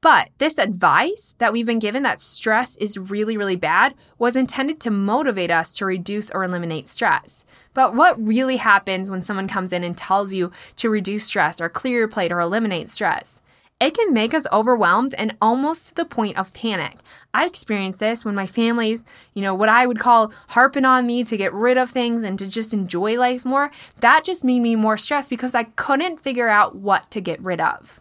But 0.02 0.30
this 0.40 0.58
advice 0.58 1.36
that 1.38 1.54
we've 1.54 1.66
been 1.66 1.78
given 1.78 2.02
that 2.04 2.20
stress 2.20 2.76
is 2.78 2.98
really, 2.98 3.38
really 3.38 3.56
bad 3.56 3.94
was 4.18 4.36
intended 4.36 4.80
to 4.82 4.90
motivate 4.90 5.52
us 5.52 5.76
to 5.76 5.86
reduce 5.86 6.32
or 6.32 6.44
eliminate 6.44 6.90
stress. 6.90 7.46
But 7.76 7.96
what 7.96 8.20
really 8.20 8.58
happens 8.58 9.12
when 9.12 9.22
someone 9.22 9.48
comes 9.48 9.72
in 9.72 9.84
and 9.84 9.96
tells 9.96 10.34
you 10.34 10.52
to 10.78 10.90
reduce 10.90 11.26
stress 11.26 11.62
or 11.62 11.70
clear 11.70 12.00
your 12.00 12.08
plate 12.08 12.32
or 12.32 12.40
eliminate 12.40 12.90
stress? 12.90 13.41
It 13.82 13.96
can 13.96 14.14
make 14.14 14.36
us 14.36 14.46
overwhelmed 14.52 15.16
and 15.18 15.36
almost 15.42 15.88
to 15.88 15.96
the 15.96 16.06
point 16.06 16.38
of 16.38 16.54
panic. 16.54 17.00
I 17.34 17.48
experienced 17.48 18.00
this 18.00 18.24
when 18.24 18.36
my 18.36 18.46
family's, 18.46 19.04
you 19.34 19.42
know, 19.42 19.56
what 19.56 19.70
I 19.70 19.88
would 19.88 19.98
call 19.98 20.32
harping 20.50 20.86
on 20.86 21.08
me 21.08 21.24
to 21.24 21.36
get 21.36 21.52
rid 21.52 21.80
of 21.80 21.90
things 21.90 22.22
and 22.22 22.38
to 22.38 22.48
just 22.48 22.76
enjoy 22.76 23.18
life 23.18 23.44
more. 23.44 23.72
That 24.00 24.24
just 24.24 24.44
made 24.44 24.60
me 24.60 24.76
more 24.76 25.00
stressed 25.00 25.32
because 25.32 25.56
I 25.56 25.64
couldn't 25.64 26.22
figure 26.22 26.48
out 26.48 26.76
what 26.76 27.10
to 27.10 27.22
get 27.22 27.42
rid 27.42 27.60
of. 27.60 28.00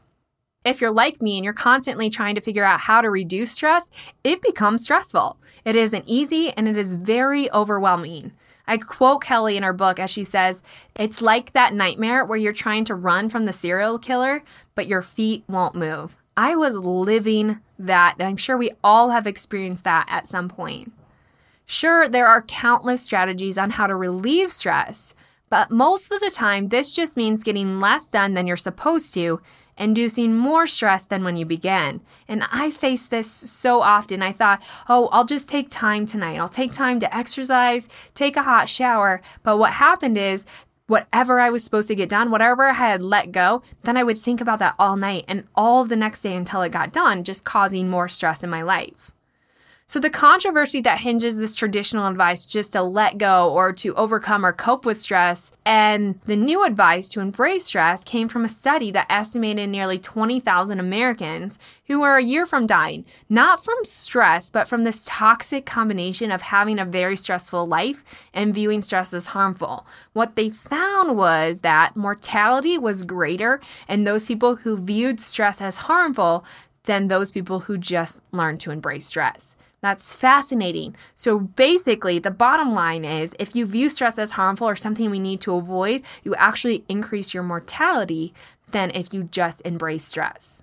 If 0.66 0.82
you're 0.82 0.90
like 0.90 1.22
me 1.22 1.38
and 1.38 1.44
you're 1.44 1.54
constantly 1.54 2.10
trying 2.10 2.34
to 2.34 2.42
figure 2.42 2.64
out 2.64 2.80
how 2.80 3.00
to 3.00 3.08
reduce 3.08 3.52
stress, 3.52 3.88
it 4.22 4.42
becomes 4.42 4.84
stressful. 4.84 5.38
It 5.64 5.76
isn't 5.76 6.04
easy 6.06 6.50
and 6.50 6.68
it 6.68 6.76
is 6.76 6.94
very 6.96 7.50
overwhelming. 7.52 8.32
I 8.70 8.78
quote 8.78 9.22
Kelly 9.22 9.56
in 9.56 9.64
her 9.64 9.72
book 9.72 9.98
as 9.98 10.10
she 10.10 10.22
says, 10.22 10.62
It's 10.94 11.20
like 11.20 11.54
that 11.54 11.74
nightmare 11.74 12.24
where 12.24 12.38
you're 12.38 12.52
trying 12.52 12.84
to 12.84 12.94
run 12.94 13.28
from 13.28 13.44
the 13.44 13.52
serial 13.52 13.98
killer, 13.98 14.44
but 14.76 14.86
your 14.86 15.02
feet 15.02 15.42
won't 15.48 15.74
move. 15.74 16.16
I 16.36 16.54
was 16.54 16.76
living 16.76 17.58
that, 17.80 18.14
and 18.20 18.28
I'm 18.28 18.36
sure 18.36 18.56
we 18.56 18.70
all 18.84 19.10
have 19.10 19.26
experienced 19.26 19.82
that 19.82 20.06
at 20.08 20.28
some 20.28 20.48
point. 20.48 20.92
Sure, 21.66 22.08
there 22.08 22.28
are 22.28 22.42
countless 22.42 23.02
strategies 23.02 23.58
on 23.58 23.70
how 23.70 23.88
to 23.88 23.96
relieve 23.96 24.52
stress, 24.52 25.14
but 25.48 25.72
most 25.72 26.12
of 26.12 26.20
the 26.20 26.30
time, 26.30 26.68
this 26.68 26.92
just 26.92 27.16
means 27.16 27.42
getting 27.42 27.80
less 27.80 28.06
done 28.06 28.34
than 28.34 28.46
you're 28.46 28.56
supposed 28.56 29.12
to 29.14 29.40
inducing 29.80 30.36
more 30.36 30.66
stress 30.66 31.04
than 31.04 31.24
when 31.24 31.36
you 31.36 31.44
began. 31.44 32.00
And 32.28 32.44
I 32.52 32.70
face 32.70 33.06
this 33.06 33.30
so 33.30 33.80
often. 33.80 34.22
I 34.22 34.30
thought, 34.30 34.62
oh, 34.88 35.08
I'll 35.10 35.24
just 35.24 35.48
take 35.48 35.70
time 35.70 36.06
tonight. 36.06 36.38
I'll 36.38 36.48
take 36.48 36.72
time 36.72 37.00
to 37.00 37.16
exercise, 37.16 37.88
take 38.14 38.36
a 38.36 38.42
hot 38.42 38.68
shower. 38.68 39.22
But 39.42 39.56
what 39.56 39.72
happened 39.72 40.18
is, 40.18 40.44
whatever 40.86 41.40
I 41.40 41.50
was 41.50 41.64
supposed 41.64 41.88
to 41.88 41.94
get 41.94 42.08
done, 42.08 42.30
whatever 42.30 42.68
I 42.68 42.72
had 42.72 43.00
let 43.00 43.32
go, 43.32 43.62
then 43.82 43.96
I 43.96 44.02
would 44.02 44.18
think 44.18 44.40
about 44.40 44.58
that 44.58 44.74
all 44.78 44.96
night 44.96 45.24
and 45.28 45.44
all 45.54 45.84
the 45.84 45.96
next 45.96 46.20
day 46.20 46.34
until 46.34 46.62
it 46.62 46.72
got 46.72 46.92
done, 46.92 47.24
just 47.24 47.44
causing 47.44 47.88
more 47.88 48.08
stress 48.08 48.42
in 48.42 48.50
my 48.50 48.62
life. 48.62 49.12
So, 49.90 49.98
the 49.98 50.08
controversy 50.08 50.80
that 50.82 51.00
hinges 51.00 51.36
this 51.36 51.52
traditional 51.52 52.06
advice 52.06 52.46
just 52.46 52.74
to 52.74 52.80
let 52.80 53.18
go 53.18 53.52
or 53.52 53.72
to 53.72 53.92
overcome 53.96 54.46
or 54.46 54.52
cope 54.52 54.86
with 54.86 55.00
stress, 55.00 55.50
and 55.66 56.20
the 56.26 56.36
new 56.36 56.64
advice 56.64 57.08
to 57.08 57.20
embrace 57.20 57.64
stress 57.64 58.04
came 58.04 58.28
from 58.28 58.44
a 58.44 58.48
study 58.48 58.92
that 58.92 59.10
estimated 59.10 59.68
nearly 59.68 59.98
20,000 59.98 60.78
Americans 60.78 61.58
who 61.88 61.98
were 61.98 62.18
a 62.18 62.22
year 62.22 62.46
from 62.46 62.68
dying, 62.68 63.04
not 63.28 63.64
from 63.64 63.78
stress, 63.82 64.48
but 64.48 64.68
from 64.68 64.84
this 64.84 65.02
toxic 65.06 65.66
combination 65.66 66.30
of 66.30 66.42
having 66.42 66.78
a 66.78 66.84
very 66.84 67.16
stressful 67.16 67.66
life 67.66 68.04
and 68.32 68.54
viewing 68.54 68.82
stress 68.82 69.12
as 69.12 69.26
harmful. 69.26 69.84
What 70.12 70.36
they 70.36 70.50
found 70.50 71.16
was 71.16 71.62
that 71.62 71.96
mortality 71.96 72.78
was 72.78 73.02
greater 73.02 73.60
in 73.88 74.04
those 74.04 74.26
people 74.26 74.54
who 74.54 74.78
viewed 74.78 75.20
stress 75.20 75.60
as 75.60 75.78
harmful 75.78 76.44
than 76.84 77.08
those 77.08 77.32
people 77.32 77.58
who 77.58 77.76
just 77.76 78.22
learned 78.30 78.60
to 78.60 78.70
embrace 78.70 79.06
stress. 79.06 79.56
That's 79.82 80.14
fascinating. 80.14 80.94
So 81.14 81.38
basically, 81.38 82.18
the 82.18 82.30
bottom 82.30 82.74
line 82.74 83.04
is 83.04 83.34
if 83.38 83.56
you 83.56 83.64
view 83.64 83.88
stress 83.88 84.18
as 84.18 84.32
harmful 84.32 84.68
or 84.68 84.76
something 84.76 85.10
we 85.10 85.18
need 85.18 85.40
to 85.42 85.54
avoid, 85.54 86.02
you 86.22 86.34
actually 86.34 86.84
increase 86.88 87.32
your 87.32 87.42
mortality 87.42 88.34
than 88.72 88.90
if 88.90 89.14
you 89.14 89.24
just 89.24 89.62
embrace 89.64 90.04
stress. 90.04 90.62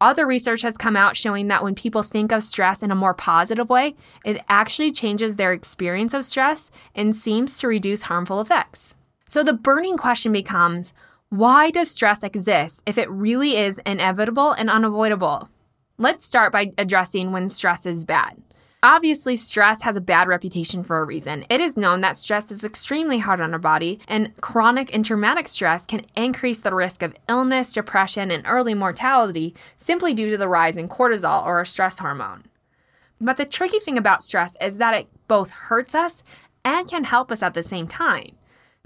Other 0.00 0.26
research 0.26 0.62
has 0.62 0.76
come 0.76 0.96
out 0.96 1.16
showing 1.16 1.48
that 1.48 1.64
when 1.64 1.74
people 1.74 2.02
think 2.02 2.30
of 2.30 2.42
stress 2.42 2.82
in 2.82 2.90
a 2.90 2.96
more 2.96 3.14
positive 3.14 3.70
way, 3.70 3.94
it 4.24 4.44
actually 4.48 4.92
changes 4.92 5.36
their 5.36 5.52
experience 5.52 6.14
of 6.14 6.24
stress 6.24 6.70
and 6.94 7.16
seems 7.16 7.56
to 7.58 7.68
reduce 7.68 8.02
harmful 8.02 8.40
effects. 8.40 8.94
So 9.26 9.42
the 9.42 9.52
burning 9.52 9.96
question 9.96 10.30
becomes 10.32 10.92
why 11.30 11.70
does 11.70 11.90
stress 11.90 12.22
exist 12.22 12.82
if 12.86 12.98
it 12.98 13.10
really 13.10 13.56
is 13.56 13.80
inevitable 13.86 14.52
and 14.52 14.70
unavoidable? 14.70 15.48
Let's 15.96 16.24
start 16.24 16.52
by 16.52 16.72
addressing 16.76 17.32
when 17.32 17.48
stress 17.48 17.86
is 17.86 18.04
bad. 18.04 18.43
Obviously, 18.84 19.34
stress 19.34 19.80
has 19.80 19.96
a 19.96 20.00
bad 20.02 20.28
reputation 20.28 20.84
for 20.84 20.98
a 20.98 21.04
reason. 21.04 21.46
It 21.48 21.58
is 21.58 21.74
known 21.74 22.02
that 22.02 22.18
stress 22.18 22.52
is 22.52 22.62
extremely 22.62 23.18
hard 23.18 23.40
on 23.40 23.54
our 23.54 23.58
body, 23.58 23.98
and 24.06 24.36
chronic 24.42 24.94
and 24.94 25.02
traumatic 25.02 25.48
stress 25.48 25.86
can 25.86 26.04
increase 26.14 26.60
the 26.60 26.74
risk 26.74 27.02
of 27.02 27.16
illness, 27.26 27.72
depression, 27.72 28.30
and 28.30 28.44
early 28.46 28.74
mortality 28.74 29.54
simply 29.78 30.12
due 30.12 30.28
to 30.28 30.36
the 30.36 30.48
rise 30.48 30.76
in 30.76 30.86
cortisol 30.86 31.46
or 31.46 31.62
a 31.62 31.66
stress 31.66 31.98
hormone. 31.98 32.44
But 33.18 33.38
the 33.38 33.46
tricky 33.46 33.80
thing 33.80 33.96
about 33.96 34.22
stress 34.22 34.54
is 34.60 34.76
that 34.76 34.92
it 34.92 35.08
both 35.28 35.48
hurts 35.48 35.94
us 35.94 36.22
and 36.62 36.86
can 36.86 37.04
help 37.04 37.32
us 37.32 37.42
at 37.42 37.54
the 37.54 37.62
same 37.62 37.86
time. 37.86 38.36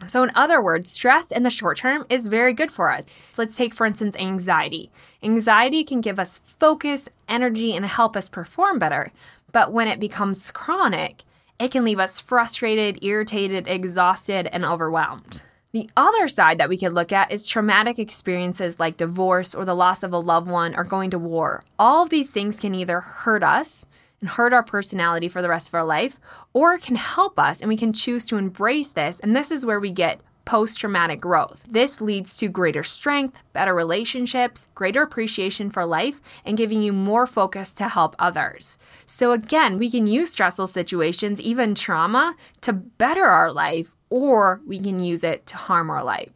So, 0.06 0.22
in 0.22 0.30
other 0.36 0.62
words, 0.62 0.92
stress 0.92 1.32
in 1.32 1.42
the 1.42 1.50
short 1.50 1.78
term 1.78 2.06
is 2.08 2.28
very 2.28 2.54
good 2.54 2.70
for 2.70 2.92
us. 2.92 3.02
So 3.32 3.42
let's 3.42 3.56
take, 3.56 3.74
for 3.74 3.84
instance, 3.84 4.14
anxiety. 4.14 4.92
Anxiety 5.24 5.82
can 5.82 6.00
give 6.00 6.20
us 6.20 6.40
focus, 6.60 7.08
energy, 7.28 7.74
and 7.74 7.84
help 7.84 8.16
us 8.16 8.28
perform 8.28 8.78
better. 8.78 9.10
But 9.52 9.72
when 9.72 9.88
it 9.88 10.00
becomes 10.00 10.50
chronic, 10.50 11.24
it 11.58 11.70
can 11.70 11.84
leave 11.84 11.98
us 11.98 12.20
frustrated, 12.20 13.02
irritated, 13.02 13.66
exhausted, 13.66 14.48
and 14.52 14.64
overwhelmed. 14.64 15.42
The 15.72 15.90
other 15.96 16.28
side 16.28 16.58
that 16.58 16.68
we 16.68 16.78
could 16.78 16.94
look 16.94 17.12
at 17.12 17.30
is 17.30 17.46
traumatic 17.46 17.98
experiences 17.98 18.80
like 18.80 18.96
divorce 18.96 19.54
or 19.54 19.64
the 19.64 19.74
loss 19.74 20.02
of 20.02 20.12
a 20.12 20.18
loved 20.18 20.48
one 20.48 20.74
or 20.74 20.84
going 20.84 21.10
to 21.10 21.18
war. 21.18 21.62
All 21.78 22.04
of 22.04 22.10
these 22.10 22.30
things 22.30 22.58
can 22.58 22.74
either 22.74 23.00
hurt 23.00 23.42
us 23.42 23.84
and 24.20 24.30
hurt 24.30 24.52
our 24.52 24.62
personality 24.62 25.28
for 25.28 25.42
the 25.42 25.48
rest 25.48 25.68
of 25.68 25.74
our 25.74 25.84
life, 25.84 26.18
or 26.52 26.78
can 26.78 26.96
help 26.96 27.38
us 27.38 27.60
and 27.60 27.68
we 27.68 27.76
can 27.76 27.92
choose 27.92 28.26
to 28.26 28.36
embrace 28.36 28.90
this. 28.90 29.20
And 29.20 29.36
this 29.36 29.50
is 29.50 29.66
where 29.66 29.78
we 29.78 29.92
get 29.92 30.20
post 30.48 30.80
traumatic 30.80 31.20
growth. 31.20 31.62
This 31.68 32.00
leads 32.00 32.38
to 32.38 32.48
greater 32.48 32.82
strength, 32.82 33.42
better 33.52 33.74
relationships, 33.74 34.66
greater 34.74 35.02
appreciation 35.02 35.68
for 35.68 35.84
life, 35.84 36.22
and 36.42 36.56
giving 36.56 36.80
you 36.80 36.90
more 36.90 37.26
focus 37.26 37.74
to 37.74 37.86
help 37.86 38.16
others. 38.18 38.78
So, 39.06 39.32
again, 39.32 39.76
we 39.76 39.90
can 39.90 40.06
use 40.06 40.30
stressful 40.30 40.68
situations, 40.68 41.38
even 41.38 41.74
trauma, 41.74 42.34
to 42.62 42.72
better 42.72 43.26
our 43.26 43.52
life, 43.52 43.94
or 44.08 44.62
we 44.66 44.80
can 44.80 45.00
use 45.00 45.22
it 45.22 45.46
to 45.48 45.58
harm 45.58 45.90
our 45.90 46.02
life. 46.02 46.32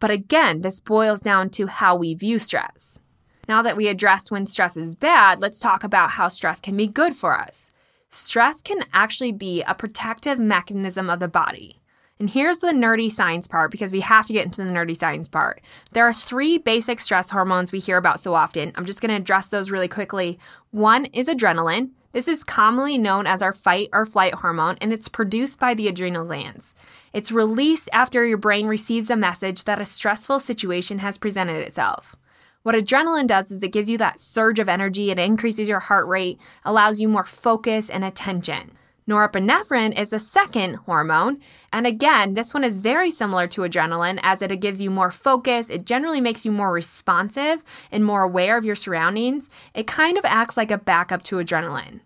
But 0.00 0.10
again, 0.10 0.60
this 0.60 0.78
boils 0.78 1.20
down 1.20 1.48
to 1.50 1.66
how 1.66 1.96
we 1.96 2.12
view 2.12 2.38
stress. 2.38 3.00
Now 3.48 3.62
that 3.62 3.76
we 3.76 3.88
addressed 3.88 4.30
when 4.30 4.44
stress 4.44 4.76
is 4.76 4.94
bad, 4.94 5.38
let's 5.38 5.60
talk 5.60 5.82
about 5.82 6.10
how 6.10 6.28
stress 6.28 6.60
can 6.60 6.76
be 6.76 6.86
good 6.86 7.16
for 7.16 7.40
us. 7.40 7.70
Stress 8.10 8.60
can 8.60 8.84
actually 8.92 9.32
be 9.32 9.62
a 9.62 9.74
protective 9.74 10.38
mechanism 10.38 11.08
of 11.08 11.20
the 11.20 11.28
body. 11.28 11.79
And 12.20 12.28
here's 12.28 12.58
the 12.58 12.68
nerdy 12.68 13.10
science 13.10 13.48
part 13.48 13.70
because 13.70 13.92
we 13.92 14.00
have 14.00 14.26
to 14.26 14.34
get 14.34 14.44
into 14.44 14.62
the 14.62 14.70
nerdy 14.70 14.96
science 14.96 15.26
part. 15.26 15.62
There 15.92 16.06
are 16.06 16.12
three 16.12 16.58
basic 16.58 17.00
stress 17.00 17.30
hormones 17.30 17.72
we 17.72 17.78
hear 17.78 17.96
about 17.96 18.20
so 18.20 18.34
often. 18.34 18.72
I'm 18.76 18.84
just 18.84 19.00
going 19.00 19.08
to 19.08 19.16
address 19.16 19.48
those 19.48 19.70
really 19.70 19.88
quickly. 19.88 20.38
One 20.70 21.06
is 21.06 21.28
adrenaline. 21.28 21.92
This 22.12 22.28
is 22.28 22.44
commonly 22.44 22.98
known 22.98 23.26
as 23.26 23.40
our 23.40 23.54
fight 23.54 23.88
or 23.94 24.04
flight 24.04 24.34
hormone, 24.34 24.76
and 24.82 24.92
it's 24.92 25.08
produced 25.08 25.58
by 25.58 25.72
the 25.72 25.88
adrenal 25.88 26.26
glands. 26.26 26.74
It's 27.14 27.32
released 27.32 27.88
after 27.90 28.26
your 28.26 28.36
brain 28.36 28.66
receives 28.66 29.08
a 29.08 29.16
message 29.16 29.64
that 29.64 29.80
a 29.80 29.86
stressful 29.86 30.40
situation 30.40 30.98
has 30.98 31.16
presented 31.16 31.66
itself. 31.66 32.16
What 32.62 32.74
adrenaline 32.74 33.28
does 33.28 33.50
is 33.50 33.62
it 33.62 33.72
gives 33.72 33.88
you 33.88 33.96
that 33.96 34.20
surge 34.20 34.58
of 34.58 34.68
energy, 34.68 35.10
it 35.10 35.18
increases 35.18 35.70
your 35.70 35.80
heart 35.80 36.06
rate, 36.06 36.38
allows 36.66 37.00
you 37.00 37.08
more 37.08 37.24
focus 37.24 37.88
and 37.88 38.04
attention. 38.04 38.72
Norepinephrine 39.08 39.98
is 39.98 40.10
the 40.10 40.18
second 40.18 40.74
hormone, 40.86 41.40
and 41.72 41.86
again, 41.86 42.34
this 42.34 42.54
one 42.54 42.62
is 42.62 42.80
very 42.80 43.10
similar 43.10 43.46
to 43.48 43.62
adrenaline 43.62 44.20
as 44.22 44.42
it 44.42 44.60
gives 44.60 44.80
you 44.80 44.90
more 44.90 45.10
focus, 45.10 45.68
it 45.68 45.84
generally 45.84 46.20
makes 46.20 46.44
you 46.44 46.52
more 46.52 46.72
responsive 46.72 47.64
and 47.90 48.04
more 48.04 48.22
aware 48.22 48.56
of 48.56 48.64
your 48.64 48.76
surroundings. 48.76 49.48
It 49.74 49.86
kind 49.86 50.16
of 50.16 50.24
acts 50.24 50.56
like 50.56 50.70
a 50.70 50.78
backup 50.78 51.22
to 51.24 51.36
adrenaline. 51.36 52.00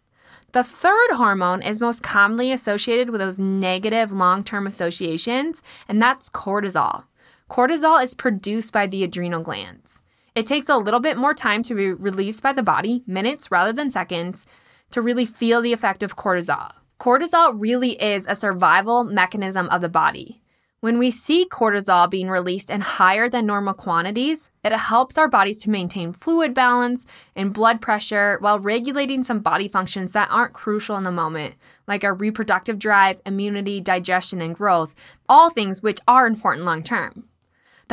The 0.53 0.63
third 0.63 1.11
hormone 1.15 1.63
is 1.63 1.81
most 1.81 2.05
commonly 2.05 2.53
associated 2.53 3.11
with 3.11 3.21
those 3.21 3.41
negative 3.41 4.13
long 4.13 4.45
term 4.45 4.67
associations, 4.67 5.63
and 5.89 6.01
that's 6.01 6.31
cortisol. 6.31 7.05
Cortisol 7.51 8.03
is 8.03 8.15
produced 8.15 8.73
by 8.73 8.87
the 8.87 9.03
adrenal 9.03 9.43
glands. 9.43 10.01
It 10.35 10.47
takes 10.47 10.69
a 10.69 10.77
little 10.77 11.01
bit 11.01 11.17
more 11.17 11.35
time 11.35 11.63
to 11.65 11.75
be 11.75 11.93
released 11.93 12.43
by 12.43 12.53
the 12.53 12.63
body, 12.63 13.03
minutes 13.07 13.51
rather 13.51 13.73
than 13.73 13.91
seconds, 13.91 14.47
to 14.91 15.03
really 15.03 15.27
feel 15.27 15.61
the 15.61 15.73
effect 15.73 16.03
of 16.05 16.17
cortisol. 16.17 16.73
Cortisol 17.05 17.53
really 17.59 18.03
is 18.03 18.27
a 18.27 18.35
survival 18.35 19.05
mechanism 19.05 19.69
of 19.69 19.83
the 19.83 19.91
body. 19.91 20.41
When 20.81 20.97
we 20.97 21.11
see 21.11 21.47
cortisol 21.47 22.09
being 22.09 22.31
released 22.31 22.71
in 22.71 22.81
higher 22.81 23.29
than 23.29 23.45
normal 23.45 23.75
quantities, 23.75 24.51
it 24.65 24.73
helps 24.73 25.19
our 25.19 25.29
bodies 25.29 25.59
to 25.65 25.71
maintain 25.71 26.15
fluid 26.15 26.55
balance 26.55 27.05
and 27.37 27.53
blood 27.53 27.83
pressure 27.83 28.39
while 28.41 28.59
regulating 28.59 29.23
some 29.23 29.41
body 29.41 29.69
functions 29.69 30.13
that 30.13 30.31
aren't 30.31 30.55
crucial 30.55 30.97
in 30.97 31.03
the 31.03 31.13
moment, 31.13 31.57
like 31.87 32.05
our 32.05 32.15
reproductive 32.15 32.79
drive, 32.79 33.21
immunity, 33.27 33.83
digestion, 33.83 34.41
and 34.41 34.55
growth, 34.55 34.95
all 35.29 35.51
things 35.51 35.83
which 35.83 36.01
are 36.09 36.27
important 36.27 36.65
long 36.65 36.83
term. 36.83 37.29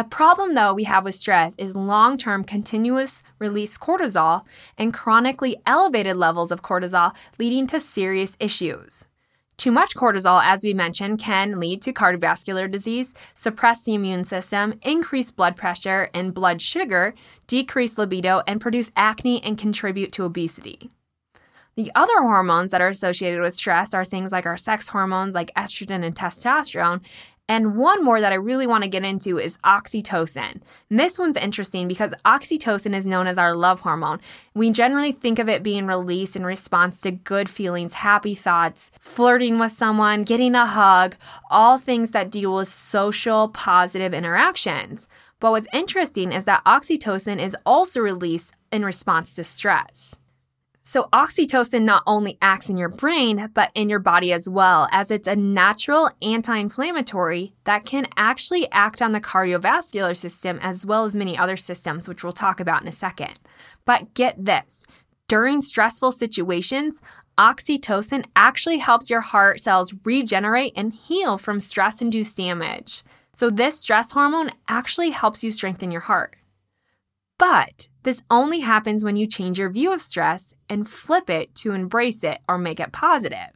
The 0.01 0.07
problem, 0.07 0.55
though, 0.55 0.73
we 0.73 0.85
have 0.85 1.05
with 1.05 1.13
stress 1.13 1.53
is 1.59 1.75
long 1.75 2.17
term 2.17 2.43
continuous 2.43 3.21
release 3.37 3.77
cortisol 3.77 4.45
and 4.75 4.91
chronically 4.91 5.57
elevated 5.67 6.15
levels 6.15 6.51
of 6.51 6.63
cortisol, 6.63 7.13
leading 7.37 7.67
to 7.67 7.79
serious 7.79 8.35
issues. 8.39 9.05
Too 9.57 9.71
much 9.71 9.93
cortisol, 9.93 10.41
as 10.43 10.63
we 10.63 10.73
mentioned, 10.73 11.19
can 11.19 11.59
lead 11.59 11.83
to 11.83 11.93
cardiovascular 11.93 12.71
disease, 12.71 13.13
suppress 13.35 13.83
the 13.83 13.93
immune 13.93 14.23
system, 14.23 14.73
increase 14.81 15.29
blood 15.29 15.55
pressure 15.55 16.09
and 16.15 16.33
blood 16.33 16.63
sugar, 16.63 17.13
decrease 17.45 17.99
libido, 17.99 18.41
and 18.47 18.59
produce 18.59 18.89
acne 18.95 19.43
and 19.43 19.55
contribute 19.55 20.11
to 20.13 20.23
obesity. 20.23 20.89
The 21.75 21.91
other 21.95 22.19
hormones 22.19 22.71
that 22.71 22.81
are 22.81 22.89
associated 22.89 23.39
with 23.39 23.53
stress 23.53 23.93
are 23.93 24.03
things 24.03 24.33
like 24.33 24.45
our 24.45 24.57
sex 24.57 24.89
hormones, 24.89 25.33
like 25.33 25.53
estrogen 25.55 26.03
and 26.03 26.13
testosterone, 26.13 27.01
and 27.47 27.75
one 27.75 28.03
more 28.03 28.21
that 28.21 28.31
I 28.31 28.35
really 28.35 28.65
want 28.65 28.83
to 28.83 28.89
get 28.89 29.03
into 29.03 29.37
is 29.37 29.57
oxytocin. 29.57 30.61
And 30.89 30.99
this 30.99 31.19
one's 31.19 31.35
interesting 31.35 31.87
because 31.87 32.13
oxytocin 32.25 32.95
is 32.95 33.05
known 33.05 33.27
as 33.27 33.37
our 33.37 33.53
love 33.53 33.81
hormone. 33.81 34.21
We 34.53 34.71
generally 34.71 35.11
think 35.11 35.37
of 35.37 35.49
it 35.49 35.61
being 35.61 35.85
released 35.85 36.37
in 36.37 36.45
response 36.45 37.01
to 37.01 37.11
good 37.11 37.49
feelings, 37.49 37.93
happy 37.93 38.35
thoughts, 38.35 38.89
flirting 39.01 39.59
with 39.59 39.73
someone, 39.73 40.23
getting 40.23 40.55
a 40.55 40.65
hug, 40.65 41.15
all 41.49 41.77
things 41.77 42.11
that 42.11 42.31
deal 42.31 42.55
with 42.55 42.69
social 42.69 43.49
positive 43.49 44.13
interactions. 44.13 45.09
But 45.41 45.51
what's 45.51 45.67
interesting 45.73 46.31
is 46.31 46.45
that 46.45 46.63
oxytocin 46.65 47.43
is 47.43 47.57
also 47.65 47.99
released 47.99 48.53
in 48.71 48.85
response 48.85 49.33
to 49.33 49.43
stress. 49.43 50.15
So, 50.83 51.07
oxytocin 51.13 51.83
not 51.83 52.01
only 52.07 52.39
acts 52.41 52.67
in 52.67 52.75
your 52.75 52.89
brain, 52.89 53.49
but 53.53 53.71
in 53.75 53.87
your 53.87 53.99
body 53.99 54.33
as 54.33 54.49
well, 54.49 54.87
as 54.91 55.11
it's 55.11 55.27
a 55.27 55.35
natural 55.35 56.09
anti 56.21 56.57
inflammatory 56.57 57.53
that 57.65 57.85
can 57.85 58.07
actually 58.17 58.69
act 58.71 59.01
on 59.01 59.11
the 59.11 59.21
cardiovascular 59.21 60.17
system 60.17 60.59
as 60.61 60.85
well 60.85 61.05
as 61.05 61.15
many 61.15 61.37
other 61.37 61.55
systems, 61.55 62.07
which 62.07 62.23
we'll 62.23 62.33
talk 62.33 62.59
about 62.59 62.81
in 62.81 62.87
a 62.87 62.93
second. 62.93 63.39
But 63.85 64.15
get 64.15 64.43
this 64.43 64.85
during 65.27 65.61
stressful 65.61 66.11
situations, 66.13 66.99
oxytocin 67.37 68.25
actually 68.35 68.79
helps 68.79 69.09
your 69.09 69.21
heart 69.21 69.61
cells 69.61 69.93
regenerate 70.03 70.73
and 70.75 70.91
heal 70.91 71.37
from 71.37 71.61
stress 71.61 72.01
induced 72.01 72.37
damage. 72.37 73.03
So, 73.33 73.49
this 73.49 73.79
stress 73.79 74.11
hormone 74.11 74.49
actually 74.67 75.11
helps 75.11 75.43
you 75.43 75.51
strengthen 75.51 75.91
your 75.91 76.01
heart. 76.01 76.35
But 77.41 77.87
this 78.03 78.21
only 78.29 78.59
happens 78.59 79.03
when 79.03 79.15
you 79.15 79.25
change 79.25 79.57
your 79.57 79.71
view 79.71 79.91
of 79.91 79.99
stress 80.03 80.53
and 80.69 80.87
flip 80.87 81.27
it 81.27 81.55
to 81.55 81.71
embrace 81.71 82.23
it 82.23 82.37
or 82.47 82.59
make 82.59 82.79
it 82.79 82.91
positive. 82.91 83.49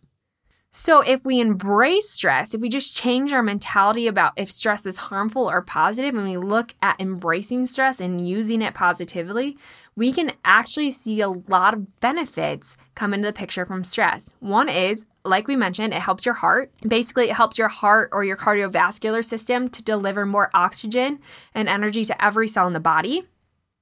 So, 0.71 1.01
if 1.01 1.23
we 1.23 1.39
embrace 1.39 2.09
stress, 2.09 2.55
if 2.55 2.61
we 2.61 2.67
just 2.67 2.95
change 2.95 3.31
our 3.31 3.43
mentality 3.43 4.07
about 4.07 4.33
if 4.37 4.51
stress 4.51 4.87
is 4.87 4.97
harmful 4.97 5.47
or 5.47 5.61
positive, 5.61 6.15
and 6.15 6.27
we 6.27 6.35
look 6.35 6.73
at 6.81 6.99
embracing 6.99 7.67
stress 7.67 7.99
and 7.99 8.27
using 8.27 8.63
it 8.63 8.73
positively, 8.73 9.55
we 9.95 10.11
can 10.11 10.31
actually 10.43 10.89
see 10.89 11.21
a 11.21 11.29
lot 11.29 11.75
of 11.75 11.99
benefits 11.99 12.75
come 12.95 13.13
into 13.13 13.27
the 13.27 13.33
picture 13.33 13.65
from 13.67 13.83
stress. 13.83 14.33
One 14.39 14.67
is, 14.67 15.05
like 15.23 15.47
we 15.47 15.55
mentioned, 15.55 15.93
it 15.93 16.01
helps 16.01 16.25
your 16.25 16.33
heart. 16.33 16.71
Basically, 16.87 17.29
it 17.29 17.35
helps 17.35 17.59
your 17.59 17.69
heart 17.69 18.09
or 18.11 18.25
your 18.25 18.35
cardiovascular 18.35 19.23
system 19.23 19.69
to 19.69 19.83
deliver 19.83 20.25
more 20.25 20.49
oxygen 20.55 21.19
and 21.53 21.69
energy 21.69 22.03
to 22.05 22.25
every 22.25 22.47
cell 22.47 22.65
in 22.65 22.73
the 22.73 22.79
body. 22.79 23.27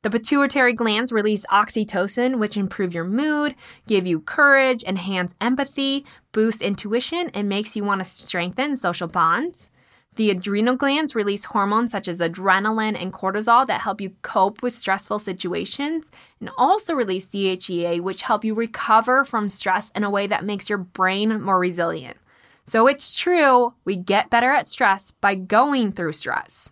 The 0.03 0.09
pituitary 0.09 0.73
glands 0.73 1.13
release 1.13 1.45
oxytocin, 1.45 2.37
which 2.37 2.57
improve 2.57 2.93
your 2.93 3.05
mood, 3.05 3.55
give 3.87 4.05
you 4.05 4.19
courage, 4.19 4.83
enhance 4.83 5.33
empathy, 5.39 6.05
boost 6.33 6.61
intuition, 6.61 7.31
and 7.33 7.47
makes 7.47 7.77
you 7.77 7.85
want 7.85 7.99
to 7.99 8.05
strengthen 8.05 8.75
social 8.75 9.07
bonds. 9.07 9.69
The 10.15 10.29
adrenal 10.29 10.75
glands 10.75 11.15
release 11.15 11.45
hormones 11.45 11.91
such 11.93 12.09
as 12.09 12.19
adrenaline 12.19 13.01
and 13.01 13.13
cortisol 13.13 13.65
that 13.65 13.81
help 13.81 14.01
you 14.01 14.11
cope 14.23 14.61
with 14.61 14.75
stressful 14.75 15.19
situations 15.19 16.11
and 16.41 16.49
also 16.57 16.93
release 16.93 17.25
DHEA, 17.27 18.01
which 18.01 18.23
help 18.23 18.43
you 18.43 18.53
recover 18.53 19.23
from 19.23 19.47
stress 19.47 19.89
in 19.95 20.03
a 20.03 20.09
way 20.09 20.27
that 20.27 20.43
makes 20.43 20.67
your 20.67 20.79
brain 20.79 21.41
more 21.41 21.57
resilient. 21.57 22.17
So 22.65 22.87
it's 22.87 23.15
true, 23.15 23.73
we 23.85 23.95
get 23.95 24.29
better 24.29 24.51
at 24.51 24.67
stress 24.67 25.11
by 25.21 25.35
going 25.35 25.93
through 25.93 26.11
stress. 26.11 26.69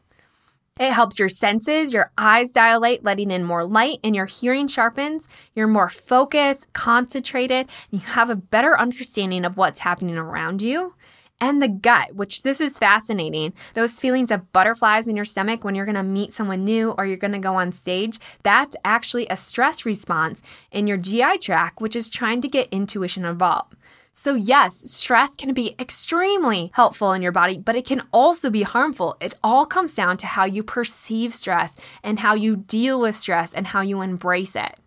It 0.79 0.93
helps 0.93 1.19
your 1.19 1.29
senses, 1.29 1.93
your 1.93 2.11
eyes 2.17 2.51
dilate, 2.51 3.03
letting 3.03 3.29
in 3.29 3.43
more 3.43 3.65
light, 3.65 3.99
and 4.03 4.15
your 4.15 4.25
hearing 4.25 4.67
sharpens. 4.67 5.27
You're 5.53 5.67
more 5.67 5.89
focused, 5.89 6.71
concentrated, 6.73 7.67
and 7.91 8.01
you 8.01 8.07
have 8.07 8.29
a 8.29 8.35
better 8.35 8.79
understanding 8.79 9.45
of 9.45 9.57
what's 9.57 9.79
happening 9.79 10.17
around 10.17 10.61
you. 10.61 10.95
And 11.41 11.61
the 11.61 11.67
gut, 11.67 12.15
which 12.15 12.43
this 12.43 12.61
is 12.61 12.77
fascinating. 12.77 13.53
Those 13.73 13.99
feelings 13.99 14.29
of 14.29 14.51
butterflies 14.53 15.07
in 15.07 15.15
your 15.15 15.25
stomach 15.25 15.63
when 15.63 15.73
you're 15.73 15.87
gonna 15.87 16.03
meet 16.03 16.33
someone 16.33 16.63
new 16.63 16.91
or 16.91 17.05
you're 17.05 17.17
gonna 17.17 17.39
go 17.39 17.55
on 17.55 17.71
stage, 17.71 18.19
that's 18.43 18.75
actually 18.85 19.27
a 19.27 19.35
stress 19.35 19.83
response 19.83 20.41
in 20.71 20.85
your 20.85 20.97
GI 20.97 21.39
tract, 21.39 21.81
which 21.81 21.95
is 21.95 22.11
trying 22.11 22.41
to 22.41 22.47
get 22.47 22.69
intuition 22.71 23.25
involved. 23.25 23.75
So, 24.13 24.35
yes, 24.35 24.75
stress 24.91 25.35
can 25.35 25.53
be 25.53 25.73
extremely 25.79 26.71
helpful 26.73 27.13
in 27.13 27.21
your 27.21 27.31
body, 27.31 27.57
but 27.57 27.75
it 27.75 27.85
can 27.85 28.03
also 28.11 28.49
be 28.49 28.63
harmful. 28.63 29.15
It 29.21 29.33
all 29.43 29.65
comes 29.65 29.95
down 29.95 30.17
to 30.17 30.27
how 30.27 30.43
you 30.45 30.63
perceive 30.63 31.33
stress 31.33 31.75
and 32.03 32.19
how 32.19 32.35
you 32.35 32.57
deal 32.57 32.99
with 32.99 33.15
stress 33.15 33.53
and 33.53 33.67
how 33.67 33.81
you 33.81 34.01
embrace 34.01 34.55
it. 34.55 34.77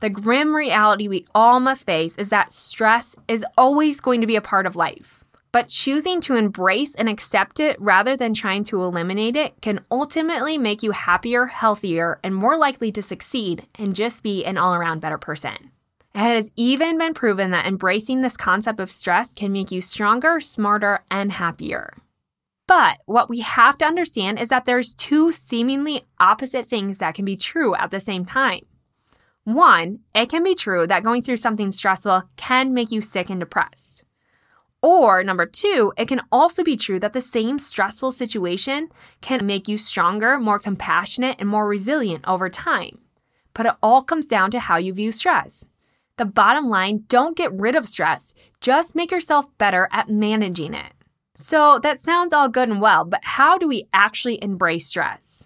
The 0.00 0.10
grim 0.10 0.54
reality 0.54 1.08
we 1.08 1.24
all 1.34 1.58
must 1.58 1.86
face 1.86 2.16
is 2.16 2.28
that 2.28 2.52
stress 2.52 3.16
is 3.28 3.46
always 3.56 4.00
going 4.00 4.20
to 4.20 4.26
be 4.26 4.36
a 4.36 4.42
part 4.42 4.66
of 4.66 4.76
life. 4.76 5.24
But 5.52 5.68
choosing 5.68 6.20
to 6.20 6.34
embrace 6.34 6.94
and 6.94 7.08
accept 7.08 7.60
it 7.60 7.80
rather 7.80 8.14
than 8.14 8.34
trying 8.34 8.62
to 8.64 8.82
eliminate 8.82 9.36
it 9.36 9.58
can 9.62 9.86
ultimately 9.90 10.58
make 10.58 10.82
you 10.82 10.90
happier, 10.90 11.46
healthier, 11.46 12.20
and 12.22 12.34
more 12.34 12.58
likely 12.58 12.92
to 12.92 13.02
succeed 13.02 13.66
and 13.76 13.94
just 13.94 14.22
be 14.22 14.44
an 14.44 14.58
all 14.58 14.74
around 14.74 15.00
better 15.00 15.16
person. 15.16 15.70
It 16.16 16.20
has 16.20 16.50
even 16.56 16.96
been 16.96 17.12
proven 17.12 17.50
that 17.50 17.66
embracing 17.66 18.22
this 18.22 18.38
concept 18.38 18.80
of 18.80 18.90
stress 18.90 19.34
can 19.34 19.52
make 19.52 19.70
you 19.70 19.82
stronger, 19.82 20.40
smarter, 20.40 21.00
and 21.10 21.30
happier. 21.30 21.92
But 22.66 23.00
what 23.04 23.28
we 23.28 23.40
have 23.40 23.76
to 23.78 23.84
understand 23.84 24.38
is 24.38 24.48
that 24.48 24.64
there's 24.64 24.94
two 24.94 25.30
seemingly 25.30 26.04
opposite 26.18 26.64
things 26.64 26.96
that 26.98 27.14
can 27.14 27.26
be 27.26 27.36
true 27.36 27.74
at 27.74 27.90
the 27.90 28.00
same 28.00 28.24
time. 28.24 28.62
One, 29.44 30.00
it 30.14 30.30
can 30.30 30.42
be 30.42 30.54
true 30.54 30.86
that 30.86 31.02
going 31.04 31.20
through 31.20 31.36
something 31.36 31.70
stressful 31.70 32.22
can 32.36 32.72
make 32.72 32.90
you 32.90 33.02
sick 33.02 33.28
and 33.28 33.38
depressed. 33.38 34.04
Or 34.80 35.22
number 35.22 35.44
two, 35.44 35.92
it 35.98 36.08
can 36.08 36.22
also 36.32 36.64
be 36.64 36.78
true 36.78 36.98
that 37.00 37.12
the 37.12 37.20
same 37.20 37.58
stressful 37.58 38.12
situation 38.12 38.88
can 39.20 39.44
make 39.44 39.68
you 39.68 39.76
stronger, 39.76 40.38
more 40.38 40.58
compassionate, 40.58 41.36
and 41.38 41.48
more 41.50 41.68
resilient 41.68 42.24
over 42.26 42.48
time. 42.48 43.00
But 43.52 43.66
it 43.66 43.74
all 43.82 44.02
comes 44.02 44.24
down 44.24 44.50
to 44.52 44.60
how 44.60 44.78
you 44.78 44.94
view 44.94 45.12
stress. 45.12 45.66
The 46.18 46.24
bottom 46.24 46.66
line 46.66 47.04
don't 47.08 47.36
get 47.36 47.52
rid 47.52 47.74
of 47.74 47.86
stress, 47.86 48.32
just 48.60 48.94
make 48.94 49.10
yourself 49.10 49.46
better 49.58 49.88
at 49.92 50.08
managing 50.08 50.72
it. 50.72 50.92
So 51.34 51.78
that 51.80 52.00
sounds 52.00 52.32
all 52.32 52.48
good 52.48 52.70
and 52.70 52.80
well, 52.80 53.04
but 53.04 53.20
how 53.22 53.58
do 53.58 53.68
we 53.68 53.88
actually 53.92 54.42
embrace 54.42 54.86
stress? 54.86 55.45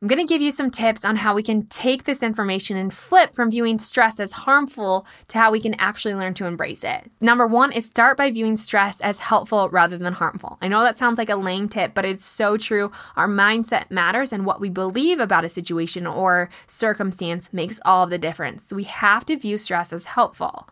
I'm 0.00 0.06
going 0.06 0.24
to 0.24 0.32
give 0.32 0.40
you 0.40 0.52
some 0.52 0.70
tips 0.70 1.04
on 1.04 1.16
how 1.16 1.34
we 1.34 1.42
can 1.42 1.66
take 1.66 2.04
this 2.04 2.22
information 2.22 2.76
and 2.76 2.94
flip 2.94 3.34
from 3.34 3.50
viewing 3.50 3.80
stress 3.80 4.20
as 4.20 4.30
harmful 4.30 5.04
to 5.26 5.38
how 5.38 5.50
we 5.50 5.60
can 5.60 5.74
actually 5.74 6.14
learn 6.14 6.34
to 6.34 6.46
embrace 6.46 6.84
it. 6.84 7.10
Number 7.20 7.48
one 7.48 7.72
is 7.72 7.86
start 7.86 8.16
by 8.16 8.30
viewing 8.30 8.56
stress 8.56 9.00
as 9.00 9.18
helpful 9.18 9.68
rather 9.70 9.98
than 9.98 10.12
harmful. 10.12 10.56
I 10.62 10.68
know 10.68 10.84
that 10.84 10.98
sounds 10.98 11.18
like 11.18 11.30
a 11.30 11.34
lame 11.34 11.68
tip, 11.68 11.94
but 11.94 12.04
it's 12.04 12.24
so 12.24 12.56
true. 12.56 12.92
Our 13.16 13.26
mindset 13.26 13.90
matters, 13.90 14.32
and 14.32 14.46
what 14.46 14.60
we 14.60 14.68
believe 14.68 15.18
about 15.18 15.44
a 15.44 15.48
situation 15.48 16.06
or 16.06 16.48
circumstance 16.68 17.48
makes 17.52 17.80
all 17.84 18.06
the 18.06 18.18
difference. 18.18 18.68
So 18.68 18.76
we 18.76 18.84
have 18.84 19.26
to 19.26 19.36
view 19.36 19.58
stress 19.58 19.92
as 19.92 20.04
helpful. 20.04 20.68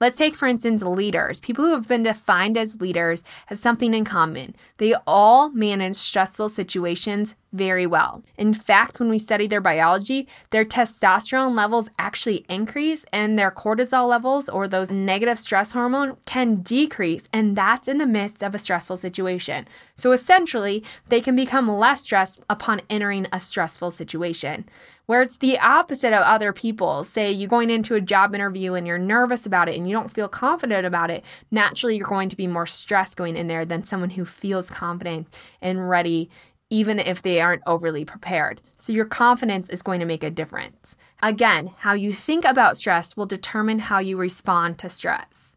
Let's 0.00 0.18
take, 0.18 0.36
for 0.36 0.46
instance, 0.46 0.82
leaders. 0.82 1.40
People 1.40 1.64
who 1.64 1.72
have 1.72 1.88
been 1.88 2.04
defined 2.04 2.56
as 2.56 2.80
leaders 2.80 3.24
have 3.46 3.58
something 3.58 3.94
in 3.94 4.04
common. 4.04 4.54
They 4.76 4.94
all 5.06 5.50
manage 5.50 5.96
stressful 5.96 6.50
situations 6.50 7.34
very 7.52 7.86
well. 7.86 8.22
In 8.36 8.54
fact, 8.54 9.00
when 9.00 9.08
we 9.08 9.18
study 9.18 9.46
their 9.46 9.60
biology, 9.60 10.28
their 10.50 10.64
testosterone 10.64 11.56
levels 11.56 11.88
actually 11.98 12.44
increase 12.48 13.04
and 13.12 13.38
their 13.38 13.50
cortisol 13.50 14.08
levels 14.08 14.48
or 14.48 14.68
those 14.68 14.90
negative 14.90 15.38
stress 15.38 15.72
hormone 15.72 16.16
can 16.26 16.56
decrease, 16.56 17.26
and 17.32 17.56
that's 17.56 17.88
in 17.88 17.98
the 17.98 18.06
midst 18.06 18.42
of 18.42 18.54
a 18.54 18.58
stressful 18.58 18.98
situation. 18.98 19.66
So 19.94 20.12
essentially, 20.12 20.84
they 21.08 21.20
can 21.20 21.34
become 21.34 21.68
less 21.68 22.02
stressed 22.02 22.40
upon 22.48 22.82
entering 22.90 23.26
a 23.32 23.40
stressful 23.40 23.90
situation 23.90 24.68
where 25.08 25.22
it's 25.22 25.38
the 25.38 25.58
opposite 25.58 26.12
of 26.12 26.20
other 26.20 26.52
people. 26.52 27.02
Say 27.02 27.32
you're 27.32 27.48
going 27.48 27.70
into 27.70 27.94
a 27.94 28.00
job 28.00 28.34
interview 28.34 28.74
and 28.74 28.86
you're 28.86 28.98
nervous 28.98 29.46
about 29.46 29.66
it 29.66 29.74
and 29.74 29.88
you 29.88 29.94
don't 29.94 30.12
feel 30.12 30.28
confident 30.28 30.84
about 30.84 31.10
it, 31.10 31.24
naturally 31.50 31.96
you're 31.96 32.06
going 32.06 32.28
to 32.28 32.36
be 32.36 32.46
more 32.46 32.66
stressed 32.66 33.16
going 33.16 33.34
in 33.34 33.46
there 33.46 33.64
than 33.64 33.82
someone 33.82 34.10
who 34.10 34.26
feels 34.26 34.68
confident 34.68 35.26
and 35.62 35.88
ready, 35.88 36.28
even 36.68 36.98
if 36.98 37.22
they 37.22 37.40
aren't 37.40 37.62
overly 37.66 38.04
prepared. 38.04 38.60
So 38.76 38.92
your 38.92 39.06
confidence 39.06 39.70
is 39.70 39.80
going 39.80 40.00
to 40.00 40.06
make 40.06 40.22
a 40.22 40.30
difference. 40.30 40.94
Again, 41.22 41.72
how 41.78 41.94
you 41.94 42.12
think 42.12 42.44
about 42.44 42.76
stress 42.76 43.16
will 43.16 43.24
determine 43.24 43.78
how 43.78 44.00
you 44.00 44.18
respond 44.18 44.78
to 44.80 44.90
stress. 44.90 45.56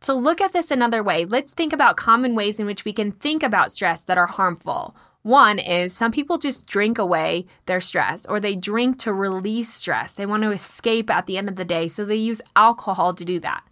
To 0.00 0.12
look 0.12 0.40
at 0.40 0.52
this 0.52 0.72
another 0.72 1.04
way, 1.04 1.24
let's 1.24 1.52
think 1.52 1.72
about 1.72 1.96
common 1.96 2.34
ways 2.34 2.58
in 2.58 2.66
which 2.66 2.84
we 2.84 2.92
can 2.92 3.12
think 3.12 3.44
about 3.44 3.70
stress 3.70 4.02
that 4.02 4.18
are 4.18 4.26
harmful 4.26 4.96
one 5.28 5.58
is 5.58 5.92
some 5.92 6.10
people 6.10 6.38
just 6.38 6.66
drink 6.66 6.98
away 6.98 7.46
their 7.66 7.80
stress 7.80 8.24
or 8.24 8.40
they 8.40 8.56
drink 8.56 8.98
to 9.00 9.12
release 9.12 9.72
stress. 9.72 10.14
They 10.14 10.24
want 10.24 10.42
to 10.42 10.52
escape 10.52 11.10
at 11.10 11.26
the 11.26 11.36
end 11.36 11.48
of 11.48 11.56
the 11.56 11.64
day, 11.66 11.86
so 11.86 12.04
they 12.04 12.16
use 12.16 12.40
alcohol 12.56 13.12
to 13.14 13.24
do 13.24 13.38
that. 13.40 13.62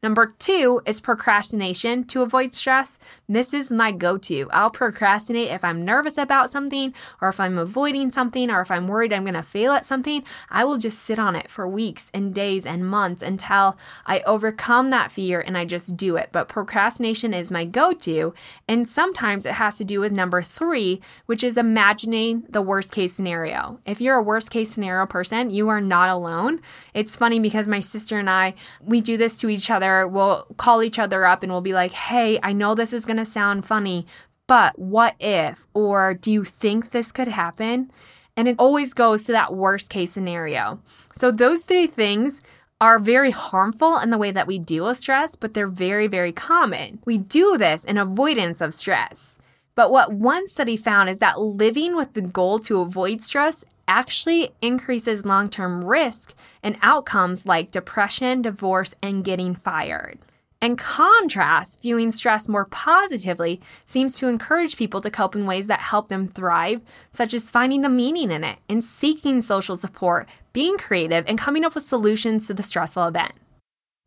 Number 0.00 0.32
two 0.38 0.80
is 0.86 1.00
procrastination 1.00 2.04
to 2.04 2.22
avoid 2.22 2.54
stress. 2.54 2.98
This 3.28 3.52
is 3.52 3.72
my 3.72 3.90
go 3.90 4.16
to. 4.18 4.48
I'll 4.52 4.70
procrastinate 4.70 5.50
if 5.50 5.64
I'm 5.64 5.84
nervous 5.84 6.16
about 6.16 6.50
something, 6.50 6.94
or 7.20 7.28
if 7.28 7.40
I'm 7.40 7.58
avoiding 7.58 8.12
something, 8.12 8.48
or 8.48 8.60
if 8.60 8.70
I'm 8.70 8.86
worried 8.86 9.12
I'm 9.12 9.24
going 9.24 9.34
to 9.34 9.42
fail 9.42 9.72
at 9.72 9.86
something. 9.86 10.22
I 10.50 10.64
will 10.64 10.78
just 10.78 11.00
sit 11.00 11.18
on 11.18 11.34
it 11.34 11.50
for 11.50 11.66
weeks 11.66 12.12
and 12.14 12.32
days 12.32 12.64
and 12.64 12.88
months 12.88 13.22
until 13.22 13.76
I 14.06 14.20
overcome 14.20 14.90
that 14.90 15.10
fear 15.10 15.40
and 15.40 15.58
I 15.58 15.64
just 15.64 15.96
do 15.96 16.14
it. 16.14 16.28
But 16.30 16.48
procrastination 16.48 17.34
is 17.34 17.50
my 17.50 17.64
go 17.64 17.92
to. 17.92 18.34
And 18.68 18.88
sometimes 18.88 19.44
it 19.46 19.54
has 19.54 19.76
to 19.78 19.84
do 19.84 19.98
with 19.98 20.12
number 20.12 20.42
three, 20.42 21.00
which 21.26 21.42
is 21.42 21.56
imagining 21.56 22.44
the 22.48 22.62
worst 22.62 22.92
case 22.92 23.14
scenario. 23.14 23.80
If 23.84 24.00
you're 24.00 24.16
a 24.16 24.22
worst 24.22 24.52
case 24.52 24.70
scenario 24.70 25.06
person, 25.06 25.50
you 25.50 25.68
are 25.68 25.80
not 25.80 26.08
alone. 26.08 26.60
It's 26.94 27.16
funny 27.16 27.40
because 27.40 27.66
my 27.66 27.80
sister 27.80 28.18
and 28.18 28.30
I, 28.30 28.54
we 28.80 29.00
do 29.00 29.16
this 29.16 29.36
to 29.38 29.48
each 29.48 29.70
other 29.70 29.87
other, 29.88 30.06
we'll 30.08 30.46
call 30.56 30.82
each 30.82 30.98
other 30.98 31.24
up 31.24 31.42
and 31.42 31.50
we'll 31.50 31.60
be 31.60 31.72
like, 31.72 31.92
hey, 31.92 32.38
I 32.42 32.52
know 32.52 32.74
this 32.74 32.92
is 32.92 33.04
going 33.04 33.16
to 33.16 33.24
sound 33.24 33.64
funny, 33.64 34.06
but 34.46 34.78
what 34.78 35.14
if? 35.20 35.66
Or 35.74 36.14
do 36.14 36.30
you 36.30 36.44
think 36.44 36.90
this 36.90 37.12
could 37.12 37.28
happen? 37.28 37.90
And 38.36 38.46
it 38.46 38.56
always 38.58 38.94
goes 38.94 39.24
to 39.24 39.32
that 39.32 39.54
worst 39.54 39.90
case 39.90 40.12
scenario. 40.12 40.80
So, 41.16 41.32
those 41.32 41.64
three 41.64 41.88
things 41.88 42.40
are 42.80 43.00
very 43.00 43.32
harmful 43.32 43.98
in 43.98 44.10
the 44.10 44.18
way 44.18 44.30
that 44.30 44.46
we 44.46 44.58
deal 44.58 44.86
with 44.86 44.98
stress, 44.98 45.34
but 45.34 45.54
they're 45.54 45.66
very, 45.66 46.06
very 46.06 46.30
common. 46.30 47.00
We 47.04 47.18
do 47.18 47.58
this 47.58 47.84
in 47.84 47.98
avoidance 47.98 48.60
of 48.60 48.72
stress. 48.72 49.38
But 49.78 49.92
what 49.92 50.12
one 50.12 50.48
study 50.48 50.76
found 50.76 51.08
is 51.08 51.20
that 51.20 51.40
living 51.40 51.94
with 51.94 52.14
the 52.14 52.20
goal 52.20 52.58
to 52.58 52.80
avoid 52.80 53.22
stress 53.22 53.64
actually 53.86 54.50
increases 54.60 55.24
long 55.24 55.48
term 55.48 55.84
risk 55.84 56.34
and 56.64 56.76
outcomes 56.82 57.46
like 57.46 57.70
depression, 57.70 58.42
divorce, 58.42 58.92
and 59.00 59.22
getting 59.22 59.54
fired. 59.54 60.18
In 60.60 60.74
contrast, 60.74 61.80
viewing 61.80 62.10
stress 62.10 62.48
more 62.48 62.64
positively 62.64 63.60
seems 63.86 64.16
to 64.16 64.26
encourage 64.26 64.76
people 64.76 65.00
to 65.00 65.12
cope 65.12 65.36
in 65.36 65.46
ways 65.46 65.68
that 65.68 65.78
help 65.78 66.08
them 66.08 66.26
thrive, 66.26 66.82
such 67.10 67.32
as 67.32 67.48
finding 67.48 67.82
the 67.82 67.88
meaning 67.88 68.32
in 68.32 68.42
it 68.42 68.58
and 68.68 68.84
seeking 68.84 69.40
social 69.40 69.76
support, 69.76 70.28
being 70.52 70.76
creative, 70.76 71.24
and 71.28 71.38
coming 71.38 71.64
up 71.64 71.76
with 71.76 71.86
solutions 71.86 72.48
to 72.48 72.54
the 72.54 72.64
stressful 72.64 73.06
event. 73.06 73.34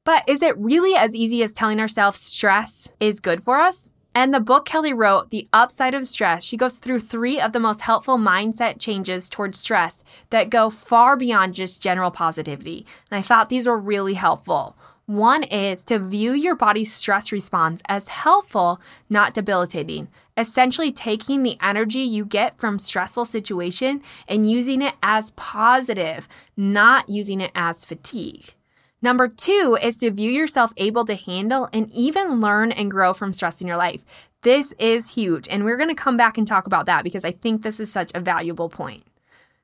But 0.03 0.27
is 0.27 0.41
it 0.41 0.57
really 0.57 0.97
as 0.97 1.15
easy 1.15 1.41
as 1.41 1.53
telling 1.53 1.79
ourselves 1.79 2.19
stress 2.19 2.89
is 2.99 3.21
good 3.21 3.41
for 3.41 3.62
us? 3.62 3.93
And 4.13 4.34
the 4.34 4.41
book 4.41 4.65
Kelly 4.65 4.93
wrote, 4.93 5.30
The 5.30 5.47
Upside 5.54 5.95
of 5.95 6.06
Stress, 6.06 6.43
she 6.43 6.58
goes 6.58 6.80
through 6.80 7.00
three 7.00 7.39
of 7.39 7.54
the 7.54 7.60
most 7.60 7.82
helpful 7.82 8.17
mindset 8.17 8.78
changes 8.78 9.30
towards 9.30 9.58
stress 9.58 10.04
that 10.32 10.50
go 10.50 10.69
far 10.69 11.15
beyond 11.15 11.56
just 11.56 11.82
general 11.82 12.12
positivity. 12.12 12.86
And 13.10 13.17
I 13.17 13.21
thought 13.21 13.47
these 13.47 13.67
were 13.67 13.78
really 13.78 14.15
helpful. 14.15 14.76
One 15.06 15.43
is 15.43 15.86
to 15.86 15.97
view 15.97 16.34
your 16.34 16.56
body's 16.56 16.93
stress 16.93 17.32
response 17.32 17.82
as 17.88 18.10
helpful, 18.10 18.82
not 19.10 19.34
debilitating. 19.34 20.10
Essentially, 20.38 20.91
taking 20.91 21.43
the 21.43 21.58
energy 21.62 22.00
you 22.00 22.26
get 22.26 22.58
from 22.58 22.80
stressful 22.80 23.26
situation 23.26 24.02
and 24.28 24.50
using 24.50 24.82
it 24.82 24.95
as 25.02 25.32
positive, 25.32 26.28
not 26.56 27.10
using 27.10 27.41
it 27.41 27.52
as 27.56 27.86
fatigue. 27.86 28.54
Number 29.02 29.28
two 29.28 29.78
is 29.82 29.98
to 29.98 30.12
view 30.12 30.30
yourself 30.30 30.74
able 30.78 31.06
to 31.06 31.16
handle 31.16 31.68
and 31.74 31.92
even 31.92 32.40
learn 32.40 32.72
and 32.72 32.92
grow 32.92 33.14
from 33.14 33.34
stress 33.34 33.60
in 33.60 33.68
your 33.68 33.78
life. 33.78 34.06
This 34.44 34.74
is 34.74 35.10
huge, 35.10 35.48
and 35.50 35.66
we're 35.66 35.78
going 35.78 35.90
to 35.90 35.96
come 35.96 36.18
back 36.18 36.38
and 36.38 36.48
talk 36.48 36.68
about 36.68 36.86
that 36.86 37.04
because 37.04 37.26
I 37.26 37.32
think 37.32 37.62
this 37.62 37.80
is 37.80 37.92
such 37.92 38.12
a 38.14 38.20
valuable 38.20 38.70
point. 38.70 39.04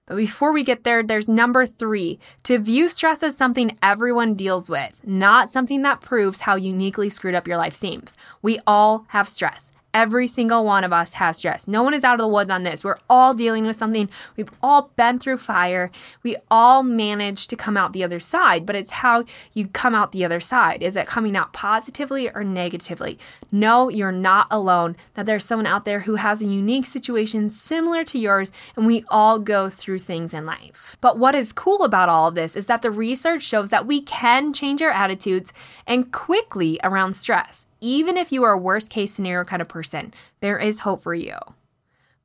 But 0.07 0.17
before 0.17 0.53
we 0.53 0.63
get 0.63 0.83
there, 0.83 1.03
there's 1.03 1.27
number 1.27 1.65
three 1.65 2.17
to 2.43 2.57
view 2.57 2.87
stress 2.87 3.21
as 3.21 3.37
something 3.37 3.77
everyone 3.83 4.33
deals 4.35 4.69
with, 4.69 4.95
not 5.05 5.49
something 5.49 5.81
that 5.81 6.01
proves 6.01 6.41
how 6.41 6.55
uniquely 6.55 7.09
screwed 7.09 7.35
up 7.35 7.47
your 7.47 7.57
life 7.57 7.75
seems. 7.75 8.15
We 8.41 8.59
all 8.65 9.05
have 9.09 9.27
stress. 9.27 9.71
Every 9.97 10.27
single 10.27 10.63
one 10.63 10.83
of 10.83 10.93
us 10.93 11.13
has 11.13 11.37
stress. 11.37 11.67
No 11.67 11.81
one 11.81 11.95
is 11.95 12.03
out 12.03 12.13
of 12.13 12.19
the 12.19 12.27
woods 12.27 12.51
on 12.51 12.61
this. 12.61 12.83
We're 12.83 12.99
all 13.09 13.33
dealing 13.33 13.65
with 13.65 13.77
something. 13.77 14.07
We've 14.35 14.51
all 14.61 14.91
been 14.95 15.17
through 15.17 15.37
fire. 15.37 15.89
We 16.21 16.35
all 16.51 16.83
manage 16.83 17.47
to 17.47 17.55
come 17.55 17.75
out 17.75 17.93
the 17.93 18.03
other 18.03 18.19
side, 18.19 18.63
but 18.63 18.75
it's 18.75 18.91
how 18.91 19.23
you 19.53 19.67
come 19.69 19.95
out 19.95 20.11
the 20.11 20.23
other 20.23 20.39
side. 20.39 20.83
Is 20.83 20.95
it 20.95 21.07
coming 21.07 21.35
out 21.35 21.51
positively 21.51 22.29
or 22.29 22.43
negatively? 22.43 23.17
No, 23.51 23.89
you're 23.89 24.11
not 24.11 24.45
alone. 24.51 24.97
That 25.15 25.25
there's 25.25 25.45
someone 25.45 25.65
out 25.65 25.83
there 25.83 26.01
who 26.01 26.17
has 26.17 26.43
a 26.43 26.45
unique 26.45 26.85
situation 26.85 27.49
similar 27.49 28.03
to 28.03 28.19
yours, 28.19 28.51
and 28.75 28.85
we 28.85 29.03
all 29.07 29.39
go 29.39 29.67
through 29.71 29.97
things 29.97 30.31
in 30.31 30.45
life. 30.45 30.95
But 31.01 31.17
what 31.17 31.33
is 31.33 31.51
cool 31.51 31.81
about 31.81 32.07
all 32.07 32.27
of 32.27 32.35
this 32.35 32.55
is 32.55 32.67
that 32.67 32.83
the 32.83 32.91
research 32.91 33.41
shows 33.41 33.71
that 33.71 33.87
we 33.87 34.03
can 34.03 34.53
change 34.53 34.79
our 34.83 34.91
attitudes 34.91 35.51
and 35.87 36.11
quickly 36.11 36.79
around 36.83 37.15
stress 37.15 37.66
even 37.81 38.17
if 38.17 38.31
you 38.31 38.43
are 38.43 38.53
a 38.53 38.57
worst 38.57 38.89
case 38.89 39.13
scenario 39.13 39.43
kind 39.43 39.61
of 39.61 39.67
person, 39.67 40.13
there 40.39 40.57
is 40.57 40.79
hope 40.79 41.03
for 41.03 41.13
you. 41.13 41.35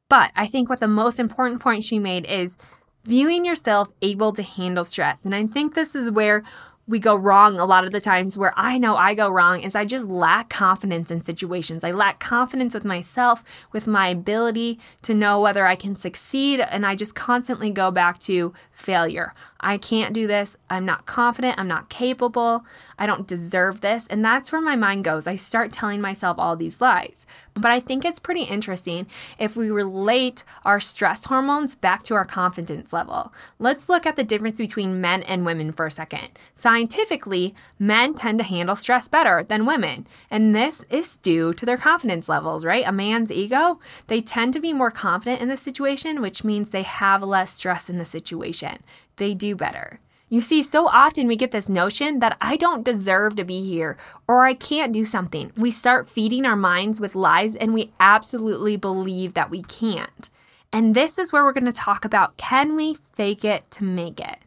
But 0.09 0.31
I 0.37 0.47
think 0.47 0.69
what 0.69 0.81
the 0.81 0.89
most 0.89 1.19
important 1.19 1.61
point 1.61 1.85
she 1.85 1.99
made 1.99 2.27
is 2.27 2.57
viewing 3.05 3.45
yourself 3.45 3.91
able 4.03 4.33
to 4.33 4.43
handle 4.43 4.85
stress. 4.85 5.25
And 5.25 5.35
I 5.35 5.47
think 5.47 5.75
this 5.75 5.95
is 5.95 6.11
where 6.11 6.43
we 6.87 6.99
go 6.99 7.15
wrong 7.15 7.59
a 7.59 7.65
lot 7.65 7.85
of 7.85 7.93
the 7.93 8.01
times 8.01 8.37
where 8.37 8.53
I 8.57 8.77
know 8.77 8.97
I 8.97 9.15
go 9.15 9.31
wrong 9.31 9.61
is 9.61 9.75
I 9.75 9.85
just 9.85 10.11
lack 10.11 10.51
confidence 10.51 11.11
in 11.11 11.21
situations. 11.21 11.85
I 11.85 11.93
lack 11.93 12.19
confidence 12.19 12.75
with 12.75 12.85
myself, 12.85 13.45
with 13.71 13.87
my 13.87 14.09
ability 14.09 14.81
to 15.03 15.15
know 15.15 15.41
whether 15.41 15.65
I 15.65 15.77
can 15.77 15.95
succeed, 15.95 16.61
and 16.61 16.85
I 16.85 16.97
just 16.97 17.15
constantly 17.15 17.71
go 17.71 17.93
back 17.93 18.19
to 18.21 18.53
failure. 18.73 19.33
I 19.61 19.79
can't 19.79 20.13
do 20.13 20.27
this. 20.27 20.57
I'm 20.69 20.85
not 20.85 21.07
confident. 21.07 21.59
I'm 21.59 21.69
not 21.69 21.89
capable. 21.89 22.65
I 23.03 23.07
don't 23.07 23.27
deserve 23.27 23.81
this. 23.81 24.07
And 24.07 24.25
that's 24.25 24.53
where 24.53 24.61
my 24.61 24.77
mind 24.77 25.03
goes. 25.03 25.27
I 25.27 25.35
start 25.35 25.73
telling 25.73 26.01
myself 26.01 26.39
all 26.39 26.55
these 26.55 26.81
lies. 26.81 27.27
But 27.53 27.73
I 27.73 27.81
think 27.81 28.05
it's 28.05 28.21
pretty 28.21 28.45
interesting 28.45 29.09
if 29.41 29.57
we 29.57 29.73
relate 29.73 30.45
our 30.65 30.79
stress 30.79 31.25
hormones 31.25 31.75
back 31.75 32.05
to 32.05 32.15
our 32.15 32.25
confidence 32.25 32.93
level. 32.93 33.33
Let's 33.59 33.89
look 33.89 34.07
at 34.07 34.15
the 34.15 34.23
difference 34.23 34.59
between 34.59 35.01
men 35.01 35.25
and 35.25 35.45
women 35.45 35.73
for 35.73 35.87
a 35.87 35.91
second. 35.91 36.29
Scientifically, 36.55 37.57
men 37.77 38.15
tend 38.15 38.39
to 38.39 38.45
handle 38.45 38.77
stress 38.77 39.09
better 39.09 39.43
than 39.43 39.67
women. 39.67 40.07
And 40.31 40.55
this 40.55 40.85
is 40.89 41.17
due 41.17 41.53
to 41.55 41.67
their 41.67 41.77
confidence 41.77 42.29
levels, 42.29 42.65
right? 42.65 42.87
A 42.87 42.93
man's 42.93 43.33
ego, 43.33 43.81
they 44.07 44.21
tend 44.21 44.53
to 44.53 44.61
be 44.61 44.73
more 44.73 44.93
confident 44.93 45.43
in 45.43 45.49
the 45.49 45.57
situation, 45.57 46.21
which 46.21 46.45
means 46.45 46.71
they 46.71 46.83
have 46.83 47.21
less 47.25 47.53
stress 47.53 47.91
in 47.91 47.99
the 47.99 48.05
situation 48.05 48.79
they 49.17 49.35
do 49.35 49.57
better. 49.57 49.99
You 50.33 50.41
see, 50.41 50.63
so 50.63 50.89
often 50.89 51.27
we 51.27 51.37
get 51.37 51.51
this 51.51 51.69
notion 51.69 52.21
that 52.21 52.39
I 52.41 52.57
don't 52.57 52.87
deserve 52.87 53.37
to 53.37 53.45
be 53.45 53.63
here 53.63 53.99
or 54.27 54.47
I 54.47 54.55
can't 54.55 54.91
do 54.91 55.05
something. 55.05 55.53
We 55.59 55.71
start 55.71 56.09
feeding 56.09 56.47
our 56.47 56.57
minds 56.57 57.03
with 57.03 57.15
lies 57.15 57.55
and 57.55 57.75
we 57.75 57.93
absolutely 58.01 58.79
believe 58.79 59.35
that 59.35 59.51
we 59.51 59.63
can't. 59.65 60.31
And 60.73 60.95
this 60.95 61.19
is 61.19 61.35
where 61.35 61.45
we're 61.45 61.53
going 61.53 61.67
to 61.67 61.71
talk 61.73 62.07
about 62.07 62.39
can 62.39 62.77
we 62.77 62.97
fake 63.13 63.45
it 63.45 63.71
to 63.73 63.85
make 63.85 64.19
it? 64.19 64.39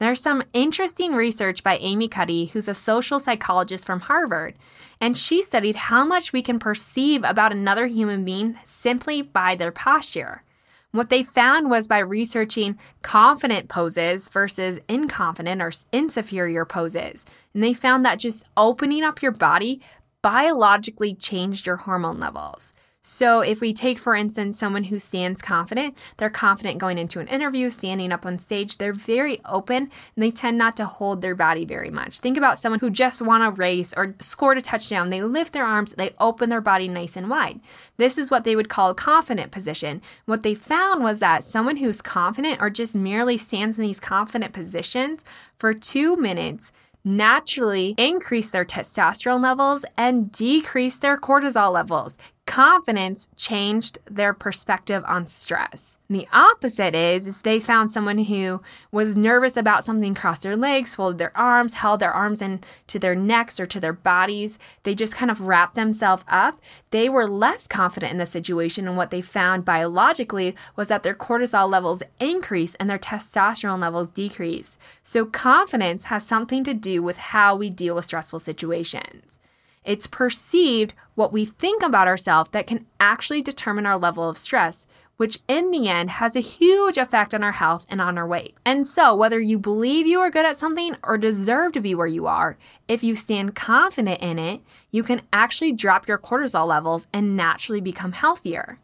There's 0.00 0.20
some 0.20 0.42
interesting 0.52 1.14
research 1.14 1.62
by 1.62 1.78
Amy 1.78 2.08
Cuddy, 2.08 2.50
who's 2.52 2.68
a 2.68 2.74
social 2.74 3.18
psychologist 3.18 3.86
from 3.86 4.00
Harvard, 4.00 4.54
and 5.00 5.16
she 5.16 5.42
studied 5.42 5.76
how 5.76 6.04
much 6.04 6.34
we 6.34 6.42
can 6.42 6.58
perceive 6.58 7.24
about 7.24 7.52
another 7.52 7.86
human 7.86 8.22
being 8.22 8.58
simply 8.66 9.22
by 9.22 9.56
their 9.56 9.72
posture. 9.72 10.42
What 10.92 11.08
they 11.08 11.22
found 11.22 11.70
was 11.70 11.86
by 11.86 12.00
researching 12.00 12.78
confident 13.00 13.70
poses 13.70 14.28
versus 14.28 14.78
inconfident 14.90 15.62
or 15.62 15.72
inferior 15.90 16.66
poses. 16.66 17.24
And 17.54 17.62
they 17.64 17.72
found 17.72 18.04
that 18.04 18.18
just 18.18 18.44
opening 18.58 19.02
up 19.02 19.22
your 19.22 19.32
body 19.32 19.80
biologically 20.20 21.14
changed 21.14 21.66
your 21.66 21.76
hormone 21.76 22.20
levels. 22.20 22.74
So, 23.04 23.40
if 23.40 23.60
we 23.60 23.74
take, 23.74 23.98
for 23.98 24.14
instance, 24.14 24.56
someone 24.56 24.84
who 24.84 25.00
stands 25.00 25.42
confident, 25.42 25.98
they're 26.18 26.30
confident 26.30 26.78
going 26.78 26.98
into 26.98 27.18
an 27.18 27.26
interview, 27.26 27.68
standing 27.68 28.12
up 28.12 28.24
on 28.24 28.38
stage, 28.38 28.78
they're 28.78 28.92
very 28.92 29.40
open 29.44 29.90
and 30.14 30.22
they 30.22 30.30
tend 30.30 30.56
not 30.56 30.76
to 30.76 30.86
hold 30.86 31.20
their 31.20 31.34
body 31.34 31.64
very 31.64 31.90
much. 31.90 32.20
Think 32.20 32.36
about 32.36 32.60
someone 32.60 32.78
who 32.78 32.90
just 32.90 33.20
won 33.20 33.42
a 33.42 33.50
race 33.50 33.92
or 33.96 34.14
scored 34.20 34.56
a 34.56 34.62
touchdown. 34.62 35.10
They 35.10 35.20
lift 35.20 35.52
their 35.52 35.66
arms, 35.66 35.94
they 35.96 36.14
open 36.20 36.48
their 36.48 36.60
body 36.60 36.86
nice 36.86 37.16
and 37.16 37.28
wide. 37.28 37.58
This 37.96 38.16
is 38.16 38.30
what 38.30 38.44
they 38.44 38.54
would 38.54 38.68
call 38.68 38.90
a 38.90 38.94
confident 38.94 39.50
position. 39.50 40.00
What 40.26 40.42
they 40.42 40.54
found 40.54 41.02
was 41.02 41.18
that 41.18 41.42
someone 41.42 41.78
who's 41.78 42.02
confident 42.02 42.62
or 42.62 42.70
just 42.70 42.94
merely 42.94 43.36
stands 43.36 43.78
in 43.78 43.82
these 43.82 43.98
confident 43.98 44.52
positions 44.52 45.24
for 45.58 45.74
two 45.74 46.14
minutes 46.16 46.70
naturally 47.04 47.96
increase 47.98 48.50
their 48.50 48.64
testosterone 48.64 49.42
levels 49.42 49.84
and 49.96 50.30
decrease 50.30 50.98
their 50.98 51.18
cortisol 51.18 51.72
levels 51.72 52.16
confidence 52.52 53.30
changed 53.34 53.98
their 54.04 54.34
perspective 54.34 55.02
on 55.06 55.26
stress. 55.26 55.96
And 56.10 56.20
the 56.20 56.28
opposite 56.34 56.94
is, 56.94 57.26
is 57.26 57.40
they 57.40 57.58
found 57.58 57.90
someone 57.90 58.18
who 58.18 58.60
was 58.90 59.16
nervous 59.16 59.56
about 59.56 59.86
something, 59.86 60.14
crossed 60.14 60.42
their 60.42 60.54
legs, 60.54 60.94
folded 60.94 61.16
their 61.16 61.34
arms, 61.34 61.72
held 61.72 62.00
their 62.00 62.12
arms 62.12 62.42
into 62.42 62.98
their 62.98 63.14
necks 63.14 63.58
or 63.58 63.64
to 63.64 63.80
their 63.80 63.94
bodies. 63.94 64.58
They 64.82 64.94
just 64.94 65.14
kind 65.14 65.30
of 65.30 65.40
wrapped 65.40 65.76
themselves 65.76 66.24
up. 66.28 66.60
They 66.90 67.08
were 67.08 67.26
less 67.26 67.66
confident 67.66 68.12
in 68.12 68.18
the 68.18 68.26
situation. 68.26 68.86
And 68.86 68.98
what 68.98 69.10
they 69.10 69.22
found 69.22 69.64
biologically 69.64 70.54
was 70.76 70.88
that 70.88 71.04
their 71.04 71.14
cortisol 71.14 71.70
levels 71.70 72.02
increased 72.20 72.76
and 72.78 72.90
their 72.90 72.98
testosterone 72.98 73.80
levels 73.80 74.10
decreased. 74.10 74.76
So 75.02 75.24
confidence 75.24 76.04
has 76.04 76.26
something 76.26 76.64
to 76.64 76.74
do 76.74 77.02
with 77.02 77.16
how 77.16 77.56
we 77.56 77.70
deal 77.70 77.94
with 77.94 78.04
stressful 78.04 78.40
situations. 78.40 79.38
It's 79.84 80.06
perceived 80.06 80.94
what 81.14 81.32
we 81.32 81.44
think 81.44 81.82
about 81.82 82.08
ourselves 82.08 82.50
that 82.52 82.66
can 82.66 82.86
actually 83.00 83.42
determine 83.42 83.86
our 83.86 83.98
level 83.98 84.28
of 84.28 84.38
stress, 84.38 84.86
which 85.16 85.40
in 85.48 85.70
the 85.70 85.88
end 85.88 86.10
has 86.10 86.34
a 86.34 86.40
huge 86.40 86.96
effect 86.96 87.34
on 87.34 87.42
our 87.42 87.52
health 87.52 87.84
and 87.88 88.00
on 88.00 88.16
our 88.16 88.26
weight. 88.26 88.56
And 88.64 88.86
so, 88.86 89.14
whether 89.14 89.40
you 89.40 89.58
believe 89.58 90.06
you 90.06 90.20
are 90.20 90.30
good 90.30 90.46
at 90.46 90.58
something 90.58 90.96
or 91.02 91.18
deserve 91.18 91.72
to 91.72 91.80
be 91.80 91.94
where 91.94 92.06
you 92.06 92.26
are, 92.26 92.56
if 92.88 93.02
you 93.02 93.16
stand 93.16 93.54
confident 93.54 94.20
in 94.20 94.38
it, 94.38 94.62
you 94.90 95.02
can 95.02 95.22
actually 95.32 95.72
drop 95.72 96.08
your 96.08 96.18
cortisol 96.18 96.66
levels 96.66 97.06
and 97.12 97.36
naturally 97.36 97.80
become 97.80 98.12
healthier. 98.12 98.78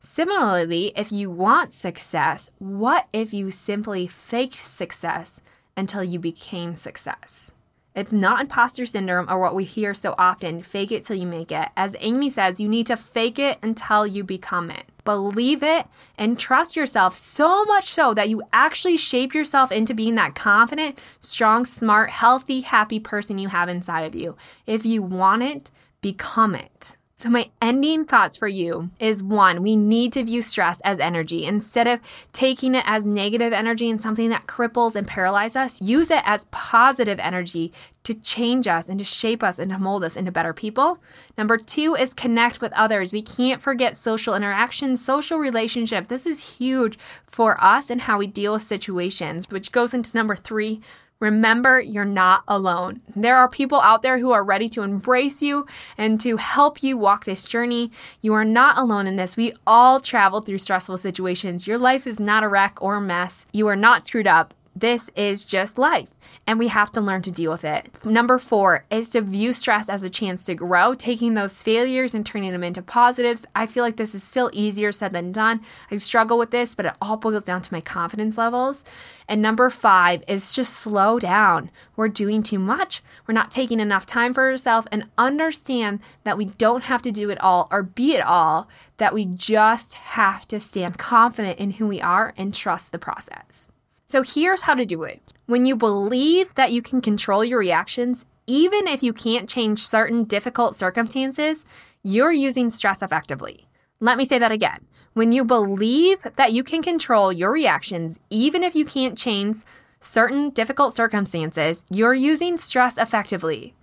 Similarly, 0.00 0.92
if 0.96 1.10
you 1.10 1.30
want 1.30 1.72
success, 1.72 2.50
what 2.58 3.08
if 3.12 3.32
you 3.34 3.50
simply 3.50 4.06
fake 4.06 4.54
success 4.54 5.40
until 5.76 6.04
you 6.04 6.18
became 6.18 6.76
success? 6.76 7.52
It's 7.96 8.12
not 8.12 8.42
imposter 8.42 8.84
syndrome 8.84 9.26
or 9.30 9.40
what 9.40 9.54
we 9.54 9.64
hear 9.64 9.94
so 9.94 10.14
often 10.18 10.62
fake 10.62 10.92
it 10.92 11.04
till 11.04 11.16
you 11.16 11.26
make 11.26 11.50
it. 11.50 11.70
As 11.78 11.96
Amy 12.00 12.28
says, 12.28 12.60
you 12.60 12.68
need 12.68 12.86
to 12.88 12.96
fake 12.96 13.38
it 13.38 13.58
until 13.62 14.06
you 14.06 14.22
become 14.22 14.70
it. 14.70 14.84
Believe 15.02 15.62
it 15.62 15.86
and 16.18 16.38
trust 16.38 16.76
yourself 16.76 17.16
so 17.16 17.64
much 17.64 17.94
so 17.94 18.12
that 18.12 18.28
you 18.28 18.42
actually 18.52 18.98
shape 18.98 19.34
yourself 19.34 19.72
into 19.72 19.94
being 19.94 20.14
that 20.16 20.34
confident, 20.34 20.98
strong, 21.20 21.64
smart, 21.64 22.10
healthy, 22.10 22.60
happy 22.60 23.00
person 23.00 23.38
you 23.38 23.48
have 23.48 23.70
inside 23.70 24.02
of 24.02 24.14
you. 24.14 24.36
If 24.66 24.84
you 24.84 25.02
want 25.02 25.42
it, 25.42 25.70
become 26.02 26.54
it. 26.54 26.95
So, 27.18 27.30
my 27.30 27.48
ending 27.62 28.04
thoughts 28.04 28.36
for 28.36 28.46
you 28.46 28.90
is 29.00 29.22
one, 29.22 29.62
we 29.62 29.74
need 29.74 30.12
to 30.12 30.22
view 30.22 30.42
stress 30.42 30.82
as 30.84 31.00
energy. 31.00 31.46
Instead 31.46 31.86
of 31.86 32.00
taking 32.34 32.74
it 32.74 32.84
as 32.86 33.06
negative 33.06 33.54
energy 33.54 33.88
and 33.88 33.98
something 34.02 34.28
that 34.28 34.46
cripples 34.46 34.94
and 34.94 35.06
paralyzes 35.06 35.56
us, 35.56 35.80
use 35.80 36.10
it 36.10 36.20
as 36.26 36.44
positive 36.50 37.18
energy 37.18 37.72
to 38.04 38.12
change 38.12 38.68
us 38.68 38.90
and 38.90 38.98
to 38.98 39.04
shape 39.04 39.42
us 39.42 39.58
and 39.58 39.70
to 39.70 39.78
mold 39.78 40.04
us 40.04 40.14
into 40.14 40.30
better 40.30 40.52
people. 40.52 40.98
Number 41.38 41.56
two 41.56 41.94
is 41.94 42.12
connect 42.12 42.60
with 42.60 42.74
others. 42.74 43.12
We 43.12 43.22
can't 43.22 43.62
forget 43.62 43.96
social 43.96 44.34
interaction, 44.34 44.94
social 44.98 45.38
relationship. 45.38 46.08
This 46.08 46.26
is 46.26 46.58
huge 46.58 46.98
for 47.26 47.58
us 47.64 47.88
and 47.88 48.02
how 48.02 48.18
we 48.18 48.26
deal 48.26 48.52
with 48.52 48.62
situations, 48.62 49.48
which 49.48 49.72
goes 49.72 49.94
into 49.94 50.14
number 50.14 50.36
three 50.36 50.82
Remember, 51.18 51.80
you're 51.80 52.04
not 52.04 52.42
alone. 52.46 53.00
There 53.14 53.36
are 53.36 53.48
people 53.48 53.80
out 53.80 54.02
there 54.02 54.18
who 54.18 54.32
are 54.32 54.44
ready 54.44 54.68
to 54.70 54.82
embrace 54.82 55.40
you 55.40 55.66
and 55.96 56.20
to 56.20 56.36
help 56.36 56.82
you 56.82 56.98
walk 56.98 57.24
this 57.24 57.44
journey. 57.44 57.90
You 58.20 58.34
are 58.34 58.44
not 58.44 58.76
alone 58.76 59.06
in 59.06 59.16
this. 59.16 59.36
We 59.36 59.52
all 59.66 59.98
travel 59.98 60.42
through 60.42 60.58
stressful 60.58 60.98
situations. 60.98 61.66
Your 61.66 61.78
life 61.78 62.06
is 62.06 62.20
not 62.20 62.44
a 62.44 62.48
wreck 62.48 62.76
or 62.82 62.96
a 62.96 63.00
mess. 63.00 63.46
You 63.52 63.66
are 63.68 63.76
not 63.76 64.06
screwed 64.06 64.26
up. 64.26 64.52
This 64.76 65.08
is 65.16 65.42
just 65.42 65.78
life 65.78 66.10
and 66.46 66.58
we 66.58 66.68
have 66.68 66.92
to 66.92 67.00
learn 67.00 67.22
to 67.22 67.32
deal 67.32 67.50
with 67.50 67.64
it. 67.64 67.88
Number 68.04 68.38
four 68.38 68.84
is 68.90 69.08
to 69.10 69.22
view 69.22 69.54
stress 69.54 69.88
as 69.88 70.02
a 70.02 70.10
chance 70.10 70.44
to 70.44 70.54
grow, 70.54 70.92
taking 70.92 71.32
those 71.32 71.62
failures 71.62 72.14
and 72.14 72.26
turning 72.26 72.52
them 72.52 72.62
into 72.62 72.82
positives. 72.82 73.46
I 73.54 73.66
feel 73.66 73.82
like 73.82 73.96
this 73.96 74.14
is 74.14 74.22
still 74.22 74.50
easier 74.52 74.92
said 74.92 75.12
than 75.12 75.32
done. 75.32 75.62
I 75.90 75.96
struggle 75.96 76.38
with 76.38 76.50
this, 76.50 76.74
but 76.74 76.84
it 76.84 76.94
all 77.00 77.16
boils 77.16 77.44
down 77.44 77.62
to 77.62 77.72
my 77.72 77.80
confidence 77.80 78.36
levels. 78.36 78.84
And 79.26 79.40
number 79.40 79.70
five 79.70 80.22
is 80.28 80.52
just 80.52 80.74
slow 80.74 81.18
down. 81.18 81.70
We're 81.96 82.08
doing 82.08 82.42
too 82.42 82.58
much. 82.58 83.02
We're 83.26 83.34
not 83.34 83.50
taking 83.50 83.80
enough 83.80 84.04
time 84.04 84.34
for 84.34 84.50
ourselves 84.50 84.86
and 84.92 85.06
understand 85.16 86.00
that 86.24 86.36
we 86.36 86.44
don't 86.44 86.84
have 86.84 87.02
to 87.02 87.10
do 87.10 87.30
it 87.30 87.40
all 87.40 87.66
or 87.70 87.82
be 87.82 88.14
it 88.14 88.22
all, 88.22 88.68
that 88.98 89.14
we 89.14 89.24
just 89.24 89.94
have 89.94 90.46
to 90.48 90.60
stand 90.60 90.98
confident 90.98 91.58
in 91.58 91.72
who 91.72 91.86
we 91.86 92.00
are 92.00 92.34
and 92.36 92.54
trust 92.54 92.92
the 92.92 92.98
process. 92.98 93.72
So 94.08 94.22
here's 94.22 94.62
how 94.62 94.74
to 94.74 94.86
do 94.86 95.02
it. 95.02 95.20
When 95.46 95.66
you 95.66 95.74
believe 95.74 96.54
that 96.54 96.70
you 96.70 96.80
can 96.80 97.00
control 97.00 97.44
your 97.44 97.58
reactions, 97.58 98.24
even 98.46 98.86
if 98.86 99.02
you 99.02 99.12
can't 99.12 99.48
change 99.48 99.84
certain 99.84 100.22
difficult 100.22 100.76
circumstances, 100.76 101.64
you're 102.04 102.30
using 102.30 102.70
stress 102.70 103.02
effectively. 103.02 103.66
Let 103.98 104.16
me 104.16 104.24
say 104.24 104.38
that 104.38 104.52
again. 104.52 104.86
When 105.14 105.32
you 105.32 105.44
believe 105.44 106.18
that 106.36 106.52
you 106.52 106.62
can 106.62 106.82
control 106.82 107.32
your 107.32 107.50
reactions, 107.50 108.20
even 108.30 108.62
if 108.62 108.76
you 108.76 108.84
can't 108.84 109.18
change 109.18 109.58
certain 110.00 110.50
difficult 110.50 110.94
circumstances, 110.94 111.84
you're 111.90 112.14
using 112.14 112.58
stress 112.58 112.98
effectively. 112.98 113.74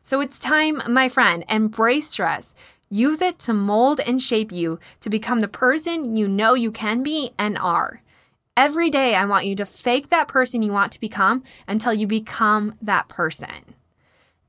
So 0.00 0.20
it's 0.20 0.40
time, 0.40 0.82
my 0.88 1.08
friend, 1.08 1.44
embrace 1.48 2.08
stress. 2.08 2.52
Use 2.90 3.20
it 3.20 3.38
to 3.40 3.52
mold 3.52 4.00
and 4.00 4.20
shape 4.20 4.50
you 4.50 4.80
to 5.00 5.10
become 5.10 5.38
the 5.38 5.46
person 5.46 6.16
you 6.16 6.26
know 6.26 6.54
you 6.54 6.72
can 6.72 7.04
be 7.04 7.30
and 7.38 7.56
are. 7.58 8.02
Every 8.58 8.90
day, 8.90 9.14
I 9.14 9.24
want 9.24 9.46
you 9.46 9.54
to 9.54 9.64
fake 9.64 10.08
that 10.08 10.26
person 10.26 10.62
you 10.62 10.72
want 10.72 10.90
to 10.90 11.00
become 11.00 11.44
until 11.68 11.94
you 11.94 12.08
become 12.08 12.74
that 12.82 13.08
person. 13.08 13.76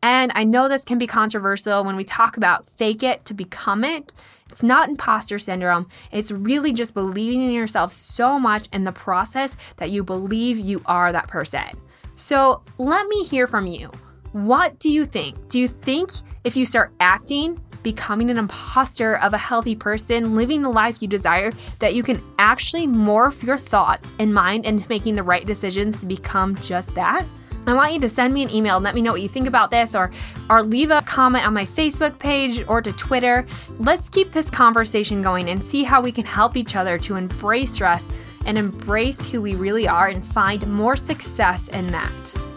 And 0.02 0.32
I 0.34 0.46
know 0.46 0.68
this 0.68 0.84
can 0.84 0.98
be 0.98 1.06
controversial 1.06 1.84
when 1.84 1.96
we 1.96 2.04
talk 2.04 2.36
about 2.36 2.68
fake 2.68 3.04
it 3.04 3.24
to 3.26 3.36
become 3.36 3.84
it. 3.84 4.12
It's 4.50 4.64
not 4.64 4.90
imposter 4.90 5.38
syndrome. 5.38 5.88
It's 6.12 6.32
really 6.32 6.74
just 6.74 6.96
believing 6.96 7.44
in 7.44 7.52
yourself 7.52 7.94
so 7.94 8.40
much 8.40 8.68
in 8.74 8.84
the 8.84 8.92
process 8.92 9.56
that 9.78 9.92
you 9.92 10.04
believe 10.04 10.58
you 10.58 10.82
are 10.88 11.12
that 11.12 11.28
person. 11.28 11.80
So 12.16 12.64
let 12.80 13.08
me 13.10 13.24
hear 13.26 13.46
from 13.46 13.68
you. 13.68 13.92
What 14.32 14.80
do 14.80 14.90
you 14.90 15.06
think? 15.06 15.50
Do 15.50 15.60
you 15.60 15.68
think 15.68 16.10
if 16.44 16.56
you 16.56 16.66
start 16.66 16.94
acting 17.00 17.62
becoming 17.84 18.30
an 18.30 18.38
imposter 18.38 19.18
of 19.18 19.34
a 19.34 19.38
healthy 19.38 19.76
person, 19.76 20.36
living 20.36 20.62
the 20.62 20.70
life 20.70 21.02
you 21.02 21.08
desire, 21.08 21.52
that 21.80 21.96
you 21.96 22.04
can 22.04 22.24
actually 22.38 22.88
morph 22.88 23.44
your 23.44 23.58
thoughts 23.58 24.12
and 24.20 24.34
mind 24.34 24.66
into 24.66 24.88
making 24.90 25.16
the 25.16 25.24
right 25.24 25.46
decisions 25.46 26.00
to 26.00 26.06
become 26.06 26.56
just 26.58 26.94
that? 26.96 27.26
I 27.68 27.74
want 27.76 27.94
you 27.94 28.00
to 28.00 28.10
send 28.10 28.34
me 28.34 28.42
an 28.42 28.50
email 28.50 28.78
and 28.78 28.84
let 28.84 28.96
me 28.96 29.02
know 29.02 29.12
what 29.12 29.22
you 29.22 29.30
think 29.30 29.48
about 29.48 29.70
this 29.70 29.94
or 29.94 30.12
or 30.50 30.64
leave 30.64 30.90
a 30.90 31.02
comment 31.04 31.46
on 31.46 31.54
my 31.54 31.66
Facebook 31.66 32.18
page 32.18 32.66
or 32.68 32.82
to 32.82 32.92
Twitter. 32.94 33.46
Let's 33.78 34.10
keep 34.10 34.32
this 34.32 34.50
conversation 34.50 35.22
going 35.22 35.50
and 35.50 35.64
see 35.64 35.84
how 35.84 36.02
we 36.02 36.12
can 36.12 36.26
help 36.26 36.58
each 36.58 36.76
other 36.76 36.98
to 37.00 37.16
embrace 37.16 37.74
stress 37.74 38.08
and 38.46 38.58
embrace 38.58 39.30
who 39.30 39.42
we 39.42 39.54
really 39.56 39.88
are 39.88 40.08
and 40.08 40.26
find 40.26 40.66
more 40.68 40.96
success 40.96 41.68
in 41.68 41.88
that. 41.92 42.49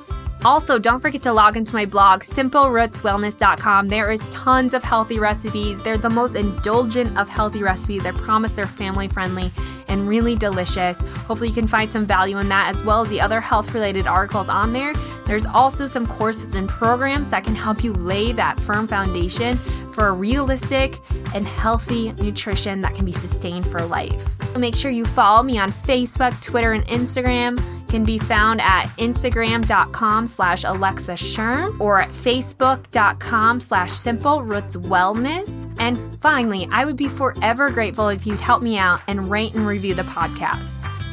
Also, 0.45 0.77
don't 0.77 1.01
forget 1.01 1.23
to 1.23 1.33
log 1.33 1.57
into 1.57 1.73
my 1.73 1.87
blog, 1.87 2.25
simplerootswellness.com. 2.25 3.87
There 3.87 4.11
is 4.11 4.29
tons 4.31 4.75
of 4.75 4.83
healthy 4.83 5.21
recipes. 5.21 5.81
They're 5.83 5.97
the 5.97 6.11
most 6.11 6.35
indulgent 6.35 7.17
of 7.17 7.29
healthy 7.29 7.63
recipes. 7.63 8.05
I 8.05 8.11
promise 8.11 8.57
they're 8.57 8.67
family 8.67 9.07
friendly 9.07 9.53
and 9.87 10.09
really 10.09 10.35
delicious. 10.35 10.99
Hopefully, 11.27 11.49
you 11.49 11.55
can 11.55 11.69
find 11.69 11.93
some 11.93 12.07
value 12.07 12.39
in 12.39 12.49
that 12.49 12.75
as 12.75 12.83
well 12.83 13.03
as 13.03 13.09
the 13.09 13.21
other 13.21 13.41
health 13.41 13.73
related 13.73 14.09
articles 14.09 14.49
on 14.49 14.73
there. 14.73 14.93
There's 15.27 15.47
also 15.47 15.87
some 15.87 16.07
courses 16.07 16.55
and 16.55 16.69
programs 16.69 17.29
that 17.29 17.45
can 17.45 17.55
help 17.55 17.85
you 17.85 17.93
lay 17.93 18.33
that 18.33 18.59
firm 18.59 18.89
foundation 18.89 19.57
for 19.93 20.09
a 20.09 20.13
realistic 20.13 20.97
and 21.37 21.47
healthy 21.47 22.13
nutrition 22.15 22.81
that 22.81 22.97
can 22.97 23.05
be 23.05 23.13
sustained 23.13 23.67
for 23.67 23.85
life. 23.85 24.27
Make 24.57 24.75
sure 24.75 24.91
you 24.91 25.05
follow 25.05 25.45
me 25.45 25.59
on 25.59 25.71
Facebook, 25.71 26.41
Twitter, 26.43 26.73
and 26.73 26.85
Instagram 26.89 27.61
can 27.93 28.05
be 28.05 28.19
found 28.19 28.59
at 28.63 28.85
instagram.com 28.97 30.27
slash 30.27 30.65
alexa 30.65 31.15
schirm 31.15 31.77
or 31.79 32.01
at 32.01 32.09
facebook.com 32.09 33.61
slash 33.61 33.93
simple 33.93 34.43
roots 34.43 34.77
wellness. 34.77 35.71
And 35.79 35.99
finally 36.23 36.67
i 36.73 36.87
would 36.87 36.97
be 36.97 37.09
forever 37.09 37.71
grateful 37.71 38.09
if 38.09 38.27
you'd 38.27 38.41
help 38.41 38.63
me 38.63 38.79
out 38.79 39.03
and 39.09 39.31
rate 39.31 39.55
and 39.55 39.67
review 39.67 39.93
the 39.95 40.03
podcast. 40.05 40.67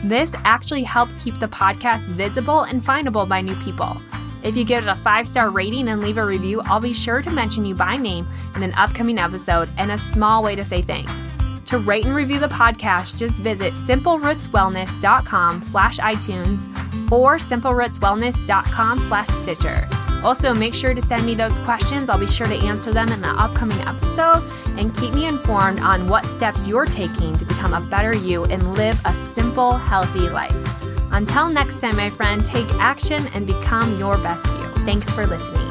This 0.06 0.32
actually 0.46 0.84
helps 0.84 1.22
keep 1.22 1.38
the 1.39 1.50
podcast 1.50 2.04
visible 2.15 2.62
and 2.62 2.82
findable 2.82 3.28
by 3.28 3.42
new 3.42 3.56
people. 3.58 3.98
If 4.42 4.56
you 4.56 4.63
give 4.63 4.88
it 4.88 4.89
a 4.89 4.96
five 4.96 5.28
star 5.28 5.50
rating 5.50 5.89
and 5.89 6.00
leave 6.00 6.18
a 6.18 6.26
review, 6.26 6.62
I'll 6.62 6.80
be 6.80 6.94
sure 6.94 7.22
to 7.22 7.30
mention 7.30 7.65
you 7.65 7.76
by 7.76 7.98
name 7.98 8.26
in 8.56 8.63
an 8.63 8.74
upcoming 8.76 9.20
episode 9.20 9.70
and 9.78 9.92
a 9.92 9.98
small 9.98 10.44
way 10.44 10.56
to 10.56 10.63
say 10.63 10.82
thanks. 10.82 11.29
To 11.69 11.77
rate 11.77 12.03
and 12.03 12.15
review 12.15 12.39
the 12.39 12.47
podcast, 12.47 13.15
just 13.15 13.36
visit 13.36 13.75
simplerootswellness.com 13.75 15.62
slash 15.62 15.99
iTunes 15.99 16.65
or 17.12 17.38
simplerootswellness.com 17.38 18.99
slash 19.01 19.27
Stitcher. 19.27 19.88
Also, 20.23 20.51
make 20.55 20.73
sure 20.73 20.95
to 20.95 21.01
send 21.01 21.27
me 21.27 21.36
those 21.36 21.60
questions. 21.60 22.10
I'll 22.10 22.19
be 22.19 22.25
sure 22.25 22.47
to 22.47 22.55
answer 22.55 22.91
them 22.91 23.10
in 23.10 23.21
the 23.21 23.29
upcoming 23.29 23.79
episode 23.82 24.43
and 24.79 24.97
keep 24.97 25.13
me 25.13 25.27
informed 25.27 25.79
on 25.82 26.08
what 26.08 26.25
steps 26.25 26.67
you're 26.67 26.88
taking 26.88 27.38
to 27.38 27.45
become 27.45 27.75
a 27.75 27.82
better 27.82 28.15
you 28.15 28.45
and 28.45 28.73
live 28.73 28.99
a 29.05 29.13
simple, 29.13 29.73
healthy 29.73 30.27
life. 30.27 30.55
Until 31.12 31.49
next 31.49 31.79
time, 31.82 31.97
my 31.97 32.10
friend, 32.10 32.43
take 32.43 32.67
action 32.79 33.27
and 33.36 33.45
become 33.45 33.99
your 33.99 34.17
best 34.17 34.43
you. 34.58 34.86
Thanks 34.86 35.08
for 35.12 35.27
listening. 35.27 35.68